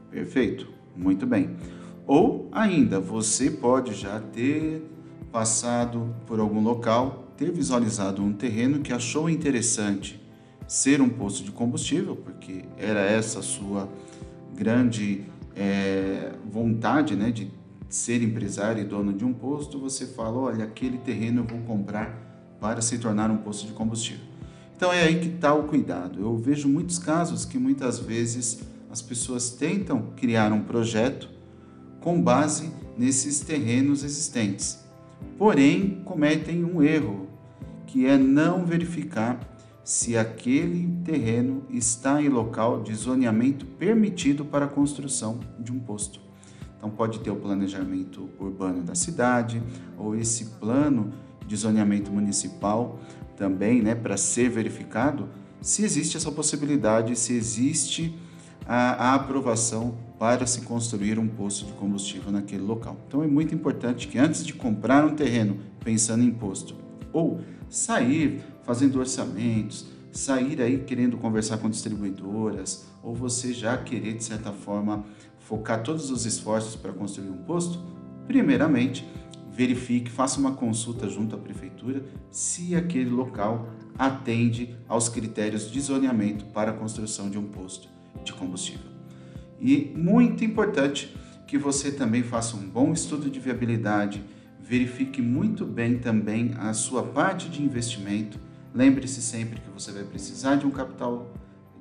Perfeito, 0.10 0.68
muito 0.96 1.28
bem. 1.28 1.56
Ou 2.08 2.50
ainda, 2.52 3.00
você 3.00 3.52
pode 3.52 3.94
já 3.94 4.20
ter 4.20 4.82
passado 5.32 6.16
por 6.26 6.39
algum 6.39 6.63
local, 6.63 7.28
ter 7.38 7.52
visualizado 7.52 8.24
um 8.24 8.34
terreno 8.34 8.80
que 8.80 8.92
achou 8.92 9.30
interessante 9.30 10.22
ser 10.73 11.01
um 11.01 11.09
posto 11.09 11.43
de 11.43 11.51
combustível, 11.51 12.15
porque 12.15 12.65
era 12.79 12.99
essa 13.01 13.38
a 13.38 13.43
sua 13.43 13.88
grande 14.55 15.23
é, 15.55 16.31
vontade 16.51 17.15
né, 17.15 17.29
de 17.29 17.51
ser 17.88 18.23
empresário 18.23 18.81
e 18.81 18.83
dono 18.83 19.13
de 19.13 19.23
um 19.23 19.31
posto, 19.31 19.77
você 19.77 20.07
fala, 20.07 20.36
olha, 20.36 20.63
aquele 20.65 20.97
terreno 20.97 21.41
eu 21.41 21.45
vou 21.45 21.59
comprar 21.59 22.57
para 22.59 22.81
se 22.81 22.97
tornar 22.97 23.30
um 23.30 23.38
posto 23.38 23.67
de 23.67 23.74
combustível. 23.74 24.26
Então 24.76 24.91
é 24.91 25.03
aí 25.03 25.19
que 25.19 25.28
está 25.28 25.53
o 25.53 25.65
cuidado. 25.65 26.19
Eu 26.19 26.36
vejo 26.39 26.67
muitos 26.67 26.97
casos 26.97 27.45
que 27.45 27.59
muitas 27.59 27.99
vezes 27.99 28.63
as 28.89 28.99
pessoas 28.99 29.51
tentam 29.51 30.07
criar 30.15 30.51
um 30.51 30.63
projeto 30.63 31.30
com 32.01 32.19
base 32.19 32.71
nesses 32.97 33.41
terrenos 33.41 34.03
existentes, 34.03 34.84
porém 35.38 36.01
cometem 36.03 36.65
um 36.65 36.82
erro, 36.82 37.28
que 37.86 38.07
é 38.07 38.17
não 38.17 38.65
verificar 38.65 39.53
se 39.84 40.17
aquele 40.17 40.89
terreno 41.03 41.65
está 41.69 42.21
em 42.21 42.29
local 42.29 42.81
de 42.81 42.93
zoneamento 42.95 43.65
permitido 43.65 44.45
para 44.45 44.65
a 44.65 44.67
construção 44.67 45.39
de 45.59 45.71
um 45.71 45.79
posto. 45.79 46.21
Então, 46.77 46.89
pode 46.89 47.19
ter 47.19 47.31
o 47.31 47.36
planejamento 47.36 48.29
urbano 48.39 48.81
da 48.81 48.95
cidade 48.95 49.61
ou 49.97 50.15
esse 50.15 50.45
plano 50.59 51.11
de 51.45 51.55
zoneamento 51.55 52.11
municipal 52.11 52.99
também, 53.38 53.81
né, 53.81 53.95
para 53.95 54.15
ser 54.17 54.49
verificado 54.49 55.27
se 55.61 55.84
existe 55.84 56.17
essa 56.17 56.29
possibilidade, 56.29 57.15
se 57.17 57.34
existe 57.34 58.13
a, 58.65 59.11
a 59.11 59.15
aprovação 59.15 59.97
para 60.19 60.45
se 60.45 60.61
construir 60.61 61.17
um 61.17 61.27
posto 61.27 61.65
de 61.65 61.73
combustível 61.73 62.31
naquele 62.31 62.63
local. 62.63 62.97
Então, 63.07 63.23
é 63.23 63.27
muito 63.27 63.55
importante 63.55 64.09
que 64.09 64.17
antes 64.17 64.45
de 64.45 64.53
comprar 64.53 65.05
um 65.05 65.15
terreno 65.15 65.59
pensando 65.84 66.23
em 66.23 66.31
posto 66.31 66.75
ou 67.13 67.39
sair 67.69 68.41
fazendo 68.64 68.99
orçamentos, 68.99 69.86
sair 70.11 70.61
aí 70.61 70.80
querendo 70.80 71.18
conversar 71.18 71.57
com 71.57 71.70
distribuidoras, 71.70 72.86
ou 73.01 73.14
você 73.14 73.53
já 73.53 73.78
querer, 73.78 74.14
de 74.14 74.24
certa 74.24 74.51
forma, 74.51 75.05
focar 75.39 75.84
todos 75.84 76.09
os 76.09 76.26
esforços 76.26 76.76
para 76.76 76.93
construir 76.93 77.30
um 77.30 77.38
posto, 77.38 77.80
primeiramente, 78.28 79.07
verifique, 79.51 80.09
faça 80.09 80.39
uma 80.39 80.53
consulta 80.53 81.07
junto 81.07 81.36
à 81.36 81.38
prefeitura 81.38 82.03
se 82.32 82.76
aquele 82.76 83.09
local 83.09 83.70
atende 83.97 84.76
aos 84.88 85.09
critérios 85.09 85.70
de 85.70 85.80
zoneamento 85.80 86.45
para 86.45 86.72
a 86.72 86.74
construção 86.74 87.30
de 87.30 87.38
um 87.38 87.43
posto 87.43 87.88
de 88.24 88.34
combustível. 88.34 88.91
E 89.59 89.93
muito 89.95 90.43
importante 90.43 91.16
que 91.47 91.57
você 91.57 91.91
também 91.91 92.24
faça 92.24 92.57
um 92.57 92.68
bom 92.68 92.91
estudo 92.91 93.30
de 93.30 93.39
viabilidade, 93.39 94.24
verifique 94.59 95.22
muito 95.22 95.66
bem 95.66 95.99
também 95.99 96.53
a 96.57 96.74
sua 96.74 97.03
parte 97.03 97.47
de 97.49 97.61
investimento. 97.61 98.39
Lembre-se 98.74 99.21
sempre 99.21 99.61
que 99.61 99.69
você 99.69 99.91
vai 99.91 100.03
precisar 100.03 100.55
de 100.55 100.65
um 100.65 100.71
capital 100.71 101.32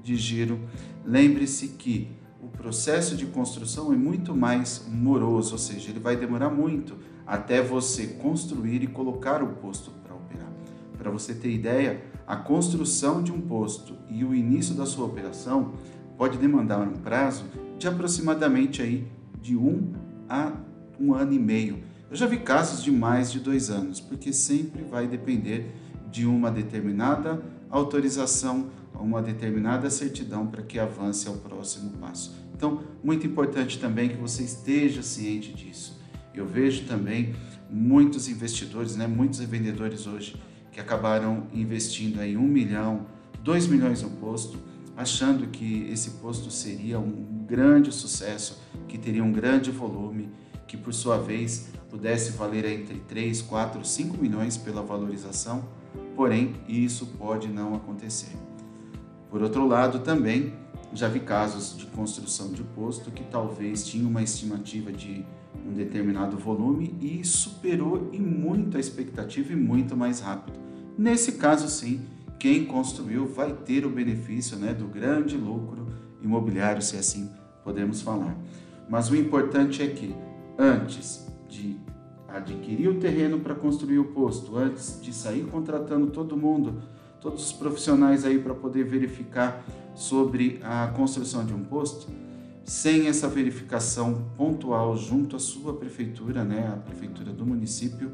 de 0.03 0.17
giro. 0.17 0.61
Lembre-se 1.05 1.69
que 1.69 2.11
o 2.43 2.49
processo 2.49 3.17
de 3.17 3.25
construção 3.27 3.93
é 3.93 3.97
muito 3.97 4.35
mais 4.37 4.85
moroso, 4.89 5.53
ou 5.53 5.59
seja, 5.59 5.91
ele 5.91 6.01
vai 6.01 6.17
demorar 6.17 6.51
muito 6.51 6.97
até 7.27 7.63
você 7.63 8.09
construir 8.09 8.83
e 8.83 8.87
colocar 8.87 9.43
o 9.43 9.55
posto 9.55 9.91
para 10.03 10.15
operar. 10.15 10.53
Para 10.99 11.11
você 11.11 11.35
ter 11.35 11.51
ideia, 11.51 12.05
a 12.27 12.37
construção 12.37 13.23
de 13.23 13.33
um 13.33 13.41
posto 13.41 13.97
e 14.09 14.25
o 14.25 14.35
início 14.35 14.75
da 14.75 14.85
sua 14.85 15.07
operação 15.07 15.73
pode 16.19 16.37
demandar 16.37 16.87
um 16.87 16.95
prazo 16.95 17.45
de 17.79 17.89
aproximadamente 17.89 18.83
aí 18.83 19.07
de 19.41 19.57
um 19.57 19.93
a 20.29 20.53
um 21.01 21.15
ano 21.15 21.33
e 21.33 21.39
meio. 21.39 21.83
Eu 22.11 22.17
já 22.17 22.27
vi 22.27 22.39
casos 22.39 22.83
de 22.85 22.93
mais 22.93 23.33
de 23.33 23.41
dois 23.41 23.71
anos, 23.71 23.99
porque 23.99 24.33
sempre 24.33 24.83
vai 24.83 25.07
depender 25.07 25.73
de 26.13 26.27
uma 26.27 26.51
determinada 26.51 27.43
autorização 27.69 28.71
uma 29.03 29.21
determinada 29.21 29.91
certidão 29.91 30.47
para 30.47 30.63
que 30.63 30.79
avance 30.79 31.27
ao 31.27 31.35
próximo 31.35 31.91
passo. 32.01 32.35
Então, 32.55 32.83
muito 33.03 33.27
importante 33.27 33.79
também 33.79 34.09
que 34.09 34.17
você 34.17 34.43
esteja 34.43 35.03
ciente 35.03 35.53
disso. 35.53 36.01
Eu 36.35 36.47
vejo 36.47 36.85
também 36.85 37.35
muitos 37.69 38.29
investidores, 38.29 38.97
né, 38.97 39.07
muitos 39.07 39.41
vendedores 39.41 40.07
hoje 40.07 40.41
que 40.71 40.81
acabaram 40.81 41.47
investindo 41.53 42.21
aí 42.21 42.37
um 42.37 42.47
milhão, 42.47 43.07
dois 43.43 43.67
milhões 43.67 44.03
no 44.03 44.11
posto, 44.11 44.59
achando 44.97 45.49
que 45.49 45.87
esse 45.91 46.13
posto 46.13 46.51
seria 46.51 46.99
um 46.99 47.45
grande 47.47 47.93
sucesso, 47.93 48.63
que 48.89 48.97
teria 48.97 49.25
um 49.25 49.33
grande 49.33 49.71
volume, 49.71 50.31
que 50.67 50.77
por 50.77 50.95
sua 50.95 51.19
vez 51.19 51.69
pudesse 51.91 52.33
valer 52.33 52.65
entre 52.65 53.01
3, 53.01 53.43
4, 53.43 53.85
5 53.85 54.17
milhões 54.17 54.57
pela 54.57 54.81
valorização, 54.81 55.69
porém 56.17 56.55
isso 56.69 57.07
pode 57.19 57.49
não 57.49 57.75
acontecer. 57.75 58.37
Por 59.31 59.43
outro 59.43 59.67
lado, 59.67 60.01
também 60.01 60.53
já 60.93 61.09
vi 61.09 61.21
casos 61.21 61.77
de 61.77 61.87
construção 61.87 62.53
de 62.53 62.63
posto 62.63 63.11
que 63.11 63.25
talvez 63.25 63.87
tinha 63.87 64.07
uma 64.07 64.23
estimativa 64.23 64.93
de 64.93 65.25
um 65.67 65.73
determinado 65.73 66.37
volume 66.37 66.95
e 67.01 67.25
superou 67.25 68.11
e 68.13 68.19
muito 68.19 68.77
a 68.77 68.81
expectativa 68.81 69.53
e 69.53 69.57
muito 69.57 69.97
mais 69.97 70.21
rápido. 70.21 70.59
Nesse 70.99 71.33
caso, 71.33 71.69
sim, 71.69 72.03
quem 72.39 72.65
construiu 72.65 73.27
vai 73.27 73.53
ter 73.53 73.87
o 73.87 73.91
benefício 73.91 74.59
né, 74.59 74.75
do 74.75 74.87
grande 74.87 75.37
lucro 75.37 75.87
imobiliário, 76.21 76.83
se 76.83 76.97
assim 76.97 77.31
podemos 77.65 78.03
falar. 78.03 78.37
Mas 78.89 79.09
o 79.09 79.17
importante 79.17 79.83
é 79.83 79.87
que 79.87 80.15
antes 80.59 81.27
de 81.49 81.77
adquirir 82.33 82.89
o 82.89 82.99
terreno 82.99 83.41
para 83.41 83.55
construir 83.55 83.99
o 83.99 84.07
posto, 84.07 84.57
antes 84.57 85.01
de 85.01 85.13
sair 85.13 85.45
contratando 85.45 86.07
todo 86.09 86.37
mundo, 86.37 86.83
todos 87.21 87.47
os 87.47 87.53
profissionais 87.53 88.25
aí 88.25 88.39
para 88.39 88.55
poder 88.55 88.85
verificar 88.85 89.65
sobre 89.95 90.59
a 90.63 90.89
construção 90.89 91.45
de 91.45 91.53
um 91.53 91.63
posto, 91.63 92.09
sem 92.65 93.09
essa 93.09 93.29
verificação 93.29 94.25
pontual 94.37 94.97
junto 94.97 95.37
à 95.37 95.39
sua 95.39 95.75
prefeitura, 95.75 96.45
né, 96.45 96.73
a 96.73 96.77
prefeitura 96.77 97.33
do 97.33 97.45
município, 97.45 98.11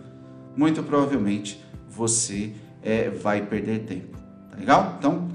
muito 0.57 0.83
provavelmente 0.83 1.63
você 1.89 2.55
é, 2.83 3.11
vai 3.11 3.47
perder 3.47 3.85
tempo. 3.85 4.19
Tá 4.51 4.57
legal? 4.57 4.97
Então, 4.99 5.29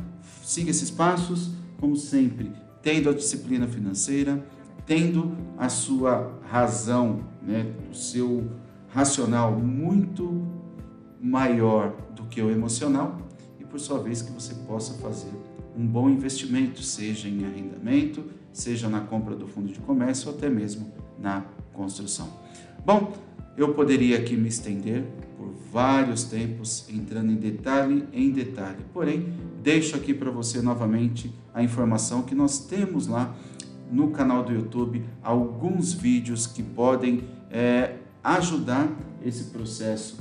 siga 0.43 0.71
esses 0.71 0.91
passos, 0.91 1.51
como 1.79 1.95
sempre, 1.95 2.51
tendo 2.81 3.09
a 3.09 3.13
disciplina 3.13 3.67
financeira, 3.67 4.43
tendo 4.85 5.31
a 5.57 5.69
sua 5.69 6.39
razão, 6.49 7.21
né, 7.41 7.73
o 7.89 7.95
seu 7.95 8.45
racional 8.93 9.51
muito 9.51 10.45
maior 11.21 11.93
do 12.15 12.23
que 12.23 12.41
o 12.41 12.51
emocional 12.51 13.17
por 13.73 13.79
sua 13.79 13.97
vez, 13.97 14.21
que 14.21 14.31
você 14.31 14.53
possa 14.67 14.93
fazer 14.99 15.31
um 15.75 15.83
bom 15.83 16.07
investimento, 16.07 16.83
seja 16.83 17.27
em 17.27 17.43
arrendamento, 17.43 18.23
seja 18.51 18.87
na 18.87 18.99
compra 18.99 19.35
do 19.35 19.47
fundo 19.47 19.73
de 19.73 19.79
comércio 19.79 20.29
ou 20.29 20.37
até 20.37 20.47
mesmo 20.47 20.93
na 21.19 21.43
construção. 21.73 22.29
Bom, 22.85 23.13
eu 23.57 23.73
poderia 23.73 24.19
aqui 24.19 24.37
me 24.37 24.47
estender 24.47 25.03
por 25.35 25.51
vários 25.71 26.23
tempos, 26.25 26.87
entrando 26.87 27.31
em 27.31 27.35
detalhe 27.35 28.07
em 28.13 28.29
detalhe, 28.29 28.85
porém, 28.93 29.33
deixo 29.63 29.95
aqui 29.95 30.13
para 30.13 30.29
você 30.29 30.61
novamente 30.61 31.33
a 31.51 31.63
informação 31.63 32.21
que 32.21 32.35
nós 32.35 32.59
temos 32.59 33.07
lá 33.07 33.35
no 33.91 34.11
canal 34.11 34.43
do 34.43 34.53
YouTube 34.53 35.03
alguns 35.23 35.93
vídeos 35.93 36.45
que 36.45 36.61
podem 36.61 37.23
é, 37.49 37.95
ajudar 38.23 38.89
esse 39.23 39.45
processo 39.45 40.17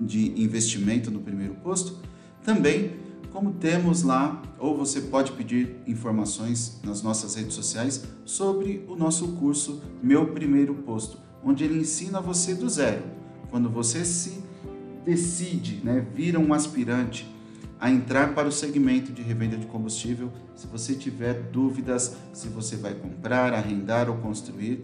de 0.00 0.40
investimento 0.40 1.10
no 1.10 1.20
primeiro 1.20 1.54
posto 1.56 1.98
também, 2.44 2.92
como 3.32 3.52
temos 3.52 4.02
lá, 4.02 4.40
ou 4.58 4.76
você 4.76 5.02
pode 5.02 5.32
pedir 5.32 5.76
informações 5.86 6.80
nas 6.82 7.02
nossas 7.02 7.34
redes 7.34 7.54
sociais 7.54 8.04
sobre 8.24 8.84
o 8.88 8.96
nosso 8.96 9.28
curso 9.32 9.82
Meu 10.02 10.28
Primeiro 10.28 10.74
Posto, 10.74 11.18
onde 11.44 11.64
ele 11.64 11.78
ensina 11.78 12.20
você 12.20 12.54
do 12.54 12.68
zero. 12.68 13.02
Quando 13.50 13.68
você 13.68 14.04
se 14.04 14.42
decide, 15.04 15.80
né, 15.84 16.06
vira 16.14 16.38
um 16.38 16.52
aspirante 16.54 17.28
a 17.80 17.90
entrar 17.90 18.34
para 18.34 18.48
o 18.48 18.52
segmento 18.52 19.12
de 19.12 19.22
revenda 19.22 19.56
de 19.56 19.66
combustível, 19.66 20.32
se 20.54 20.66
você 20.66 20.94
tiver 20.94 21.34
dúvidas 21.52 22.16
se 22.32 22.48
você 22.48 22.76
vai 22.76 22.94
comprar, 22.94 23.52
arrendar 23.52 24.08
ou 24.10 24.16
construir, 24.16 24.82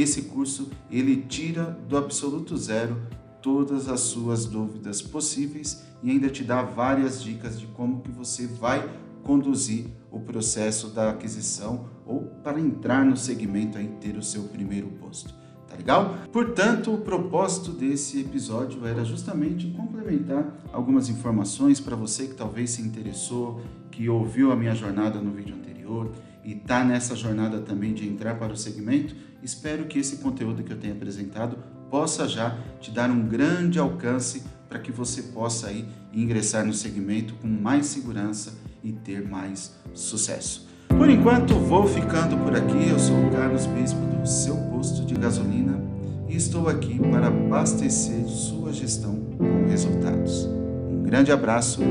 esse 0.00 0.22
curso 0.22 0.70
ele 0.90 1.16
tira 1.16 1.78
do 1.88 1.96
absoluto 1.96 2.56
zero 2.56 2.96
todas 3.42 3.88
as 3.88 4.00
suas 4.00 4.44
dúvidas 4.44 5.00
possíveis 5.00 5.84
e 6.02 6.10
ainda 6.10 6.28
te 6.28 6.42
dá 6.42 6.62
várias 6.62 7.22
dicas 7.22 7.58
de 7.58 7.66
como 7.68 8.00
que 8.00 8.10
você 8.10 8.46
vai 8.46 8.88
conduzir 9.22 9.86
o 10.10 10.20
processo 10.20 10.88
da 10.88 11.10
aquisição 11.10 11.88
ou 12.04 12.22
para 12.42 12.60
entrar 12.60 13.04
no 13.04 13.16
segmento 13.16 13.78
e 13.78 13.86
ter 13.86 14.16
o 14.16 14.22
seu 14.22 14.44
primeiro 14.44 14.88
posto. 14.88 15.34
Tá 15.68 15.76
legal? 15.76 16.16
Portanto, 16.32 16.94
o 16.94 16.98
propósito 16.98 17.72
desse 17.72 18.20
episódio 18.20 18.86
era 18.86 19.04
justamente 19.04 19.66
complementar 19.70 20.56
algumas 20.72 21.08
informações 21.08 21.80
para 21.80 21.96
você 21.96 22.28
que 22.28 22.34
talvez 22.34 22.70
se 22.70 22.82
interessou, 22.82 23.60
que 23.90 24.08
ouviu 24.08 24.52
a 24.52 24.56
minha 24.56 24.74
jornada 24.74 25.20
no 25.20 25.32
vídeo 25.32 25.56
anterior 25.56 26.12
e 26.44 26.52
está 26.52 26.84
nessa 26.84 27.16
jornada 27.16 27.60
também 27.60 27.92
de 27.92 28.08
entrar 28.08 28.38
para 28.38 28.52
o 28.52 28.56
segmento. 28.56 29.16
Espero 29.46 29.84
que 29.84 30.00
esse 30.00 30.16
conteúdo 30.16 30.64
que 30.64 30.72
eu 30.72 30.76
tenho 30.76 30.94
apresentado 30.94 31.56
possa 31.88 32.26
já 32.26 32.58
te 32.80 32.90
dar 32.90 33.08
um 33.08 33.28
grande 33.28 33.78
alcance 33.78 34.42
para 34.68 34.80
que 34.80 34.90
você 34.90 35.22
possa 35.22 35.68
aí 35.68 35.86
ingressar 36.12 36.66
no 36.66 36.72
segmento 36.72 37.32
com 37.34 37.46
mais 37.46 37.86
segurança 37.86 38.52
e 38.82 38.90
ter 38.90 39.24
mais 39.24 39.72
sucesso. 39.94 40.66
Por 40.88 41.08
enquanto, 41.08 41.54
vou 41.54 41.86
ficando 41.86 42.36
por 42.38 42.56
aqui. 42.56 42.88
Eu 42.88 42.98
sou 42.98 43.24
o 43.24 43.30
Carlos 43.30 43.66
Bispo 43.66 44.00
do 44.00 44.26
seu 44.26 44.56
posto 44.56 45.04
de 45.04 45.14
gasolina 45.14 45.80
e 46.28 46.34
estou 46.34 46.68
aqui 46.68 46.98
para 46.98 47.28
abastecer 47.28 48.26
sua 48.26 48.72
gestão 48.72 49.14
com 49.38 49.68
resultados. 49.68 50.44
Um 50.90 51.04
grande 51.04 51.30
abraço 51.30 51.82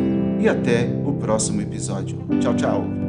e 0.41 0.49
até 0.49 0.89
o 1.05 1.13
próximo 1.13 1.61
episódio. 1.61 2.17
Tchau, 2.41 2.53
tchau. 2.53 3.04